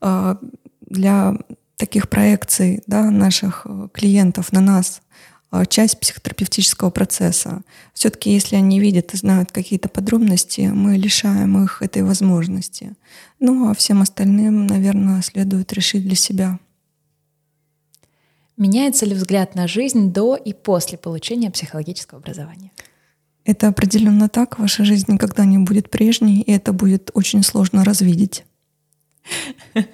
э, 0.00 0.36
для 0.82 1.36
таких 1.74 2.08
проекций 2.08 2.80
да, 2.86 3.10
наших 3.10 3.62
э, 3.64 3.88
клиентов 3.92 4.52
на 4.52 4.60
нас 4.60 5.02
э, 5.50 5.64
часть 5.68 5.98
психотерапевтического 5.98 6.90
процесса. 6.90 7.62
Все-таки, 7.92 8.30
если 8.32 8.54
они 8.54 8.78
видят 8.78 9.14
и 9.14 9.16
знают 9.16 9.50
какие-то 9.50 9.88
подробности, 9.88 10.70
мы 10.72 10.96
лишаем 10.96 11.64
их 11.64 11.82
этой 11.82 12.04
возможности. 12.04 12.92
Ну, 13.40 13.68
а 13.68 13.74
всем 13.74 14.00
остальным, 14.00 14.68
наверное, 14.68 15.22
следует 15.22 15.72
решить 15.72 16.04
для 16.04 16.14
себя. 16.14 16.60
Меняется 18.56 19.06
ли 19.06 19.14
взгляд 19.16 19.56
на 19.56 19.66
жизнь 19.66 20.12
до 20.12 20.36
и 20.36 20.52
после 20.52 20.98
получения 20.98 21.50
психологического 21.50 22.20
образования? 22.20 22.70
Это 23.44 23.68
определенно 23.68 24.28
так. 24.28 24.58
Ваша 24.58 24.84
жизнь 24.84 25.12
никогда 25.12 25.44
не 25.44 25.58
будет 25.58 25.90
прежней, 25.90 26.40
и 26.40 26.52
это 26.52 26.72
будет 26.72 27.10
очень 27.14 27.42
сложно 27.42 27.84
развидеть. 27.84 28.44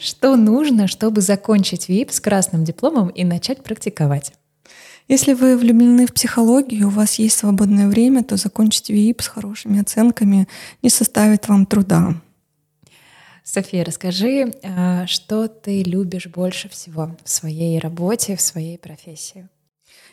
Что 0.00 0.36
нужно, 0.36 0.86
чтобы 0.88 1.20
закончить 1.20 1.88
ВИП 1.88 2.10
с 2.10 2.20
красным 2.20 2.64
дипломом 2.64 3.08
и 3.08 3.24
начать 3.24 3.62
практиковать? 3.62 4.32
Если 5.08 5.34
вы 5.34 5.56
влюблены 5.56 6.06
в 6.06 6.12
психологию, 6.12 6.86
у 6.86 6.90
вас 6.90 7.16
есть 7.16 7.36
свободное 7.36 7.88
время, 7.88 8.22
то 8.22 8.36
закончить 8.36 8.88
ВИП 8.88 9.20
с 9.20 9.28
хорошими 9.28 9.80
оценками 9.80 10.48
не 10.82 10.90
составит 10.90 11.48
вам 11.48 11.66
труда. 11.66 12.14
София, 13.44 13.84
расскажи, 13.84 14.54
а, 14.62 15.06
что 15.06 15.48
ты 15.48 15.82
любишь 15.82 16.28
больше 16.28 16.68
всего 16.68 17.16
в 17.24 17.28
своей 17.28 17.78
работе, 17.80 18.36
в 18.36 18.40
своей 18.40 18.78
профессии? 18.78 19.48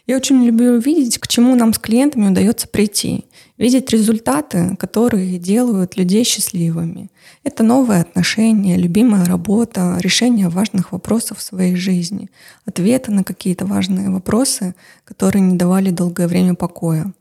Я 0.09 0.17
очень 0.17 0.43
люблю 0.43 0.79
видеть, 0.79 1.19
к 1.19 1.27
чему 1.27 1.53
нам 1.53 1.71
с 1.71 1.77
клиентами 1.77 2.31
удается 2.31 2.67
прийти. 2.67 3.25
Видеть 3.59 3.91
результаты, 3.91 4.75
которые 4.77 5.37
делают 5.37 5.97
людей 5.97 6.23
счастливыми. 6.23 7.11
Это 7.43 7.61
новые 7.61 8.01
отношения, 8.01 8.75
любимая 8.75 9.23
работа, 9.25 9.99
решение 9.99 10.49
важных 10.49 10.93
вопросов 10.93 11.37
в 11.37 11.43
своей 11.43 11.75
жизни, 11.75 12.31
ответы 12.65 13.11
на 13.11 13.23
какие-то 13.23 13.67
важные 13.67 14.09
вопросы, 14.09 14.73
которые 15.05 15.43
не 15.43 15.57
давали 15.57 15.91
долгое 15.91 16.27
время 16.27 16.55
покоя. 16.55 17.13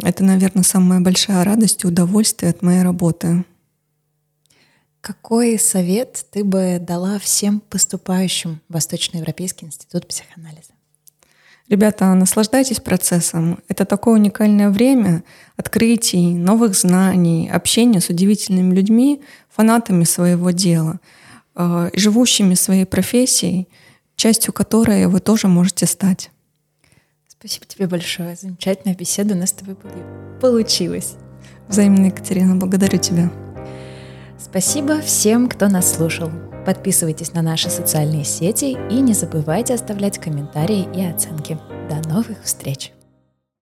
Это, 0.00 0.22
наверное, 0.22 0.62
самая 0.62 1.00
большая 1.00 1.42
радость 1.42 1.82
и 1.82 1.88
удовольствие 1.88 2.50
от 2.50 2.62
моей 2.62 2.82
работы. 2.82 3.44
Какой 5.00 5.58
совет 5.58 6.24
ты 6.30 6.44
бы 6.44 6.78
дала 6.80 7.18
всем 7.18 7.58
поступающим 7.58 8.60
в 8.68 8.74
Восточноевропейский 8.74 9.66
институт 9.66 10.06
психоанализа? 10.06 10.70
Ребята, 11.72 12.12
наслаждайтесь 12.12 12.80
процессом. 12.80 13.58
Это 13.66 13.86
такое 13.86 14.16
уникальное 14.16 14.68
время 14.68 15.24
открытий, 15.56 16.34
новых 16.34 16.74
знаний, 16.74 17.48
общения 17.50 18.02
с 18.02 18.10
удивительными 18.10 18.74
людьми, 18.74 19.22
фанатами 19.48 20.04
своего 20.04 20.50
дела, 20.50 21.00
э, 21.54 21.88
живущими 21.94 22.52
своей 22.52 22.84
профессией, 22.84 23.68
частью 24.16 24.52
которой 24.52 25.06
вы 25.06 25.20
тоже 25.20 25.48
можете 25.48 25.86
стать. 25.86 26.30
Спасибо 27.26 27.64
тебе 27.64 27.86
большое. 27.86 28.36
Замечательная 28.36 28.94
беседа 28.94 29.32
у 29.32 29.38
нас 29.38 29.48
с 29.48 29.52
тобой 29.54 29.78
получилась. 30.42 31.14
Взаимно, 31.68 32.08
Екатерина. 32.08 32.54
Благодарю 32.54 32.98
тебя. 32.98 33.32
Спасибо 34.38 35.00
всем, 35.00 35.48
кто 35.48 35.68
нас 35.68 35.94
слушал. 35.94 36.30
Подписывайтесь 36.64 37.34
на 37.34 37.42
наши 37.42 37.70
социальные 37.70 38.24
сети 38.24 38.76
и 38.90 39.00
не 39.00 39.14
забывайте 39.14 39.74
оставлять 39.74 40.18
комментарии 40.18 40.88
и 40.94 41.04
оценки. 41.04 41.58
До 41.88 42.08
новых 42.08 42.42
встреч! 42.44 42.92